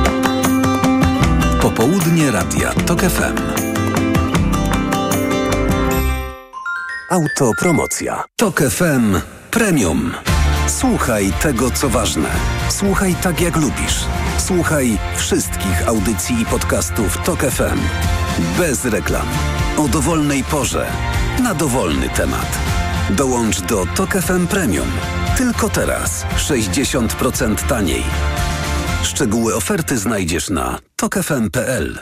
Popołudnie 1.76 2.30
Radia 2.30 2.72
TOK 2.86 3.00
FM. 3.00 3.36
Autopromocja. 7.10 8.24
TOK 8.36 8.60
FM 8.60 9.20
Premium. 9.50 10.12
Słuchaj 10.66 11.32
tego, 11.42 11.70
co 11.70 11.88
ważne. 11.88 12.28
Słuchaj 12.68 13.14
tak, 13.22 13.40
jak 13.40 13.56
lubisz. 13.56 14.04
Słuchaj 14.38 14.98
wszystkich 15.16 15.88
audycji 15.88 16.40
i 16.40 16.46
podcastów 16.46 17.18
TOK 17.24 17.40
FM. 17.40 17.78
Bez 18.58 18.84
reklam. 18.84 19.26
O 19.78 19.88
dowolnej 19.88 20.44
porze. 20.44 20.86
Na 21.42 21.54
dowolny 21.54 22.08
temat. 22.08 22.58
Dołącz 23.10 23.60
do 23.60 23.86
TOK 23.86 24.12
FM 24.12 24.46
Premium. 24.46 24.88
Tylko 25.36 25.68
teraz. 25.68 26.26
60% 26.36 27.68
taniej. 27.68 28.04
Szczegóły 29.02 29.54
oferty 29.54 29.98
znajdziesz 29.98 30.50
na 30.50 30.78
tokefm.pl. 30.96 31.98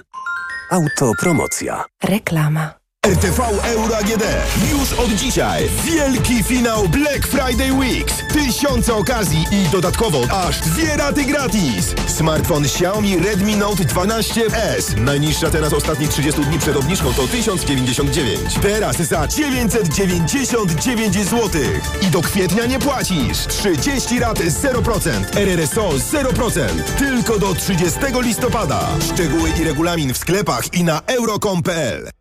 Autopromocja. 0.70 1.84
Reklama. 2.04 2.77
RTV 3.08 3.40
Euro 3.64 3.96
AGD. 3.96 4.24
Już 4.70 4.92
od 4.92 5.10
dzisiaj 5.10 5.68
wielki 5.84 6.42
finał 6.42 6.88
Black 6.88 7.26
Friday 7.26 7.72
Weeks. 7.72 8.14
Tysiące 8.32 8.94
okazji 8.94 9.44
i 9.52 9.68
dodatkowo 9.72 10.22
aż 10.30 10.60
dwie 10.60 10.96
raty 10.96 11.24
gratis. 11.24 11.94
Smartfon 12.06 12.64
Xiaomi 12.64 13.18
Redmi 13.18 13.56
Note 13.56 13.84
12S. 13.84 15.00
Najniższa 15.00 15.50
teraz 15.50 15.72
ostatnich 15.72 16.08
30 16.08 16.40
dni 16.40 16.58
przed 16.58 16.76
obniżką 16.76 17.12
to 17.12 17.28
1099. 17.28 18.54
Teraz 18.62 18.96
za 18.96 19.26
999 19.26 21.14
zł. 21.14 21.62
I 22.02 22.06
do 22.06 22.22
kwietnia 22.22 22.66
nie 22.66 22.78
płacisz. 22.78 23.46
30 23.48 24.18
rat 24.18 24.38
0%. 24.38 25.10
RRSO 25.36 25.90
0%. 25.90 26.68
Tylko 26.98 27.38
do 27.38 27.54
30 27.54 27.98
listopada. 28.22 28.88
Szczegóły 29.12 29.50
i 29.60 29.64
regulamin 29.64 30.14
w 30.14 30.18
sklepach 30.18 30.74
i 30.74 30.84
na 30.84 31.00
euro.com.pl. 31.06 32.17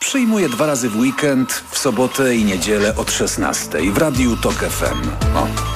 Przyjmuję 0.00 0.48
dwa 0.48 0.66
razy 0.66 0.88
w 0.88 0.96
weekend, 0.96 1.64
w 1.70 1.78
sobotę 1.78 2.34
i 2.34 2.44
niedzielę 2.44 2.96
od 2.96 3.10
16 3.10 3.92
w 3.92 3.98
Radiu 3.98 4.36
TOK 4.36 4.54
FM. 4.54 5.08
O. 5.36 5.69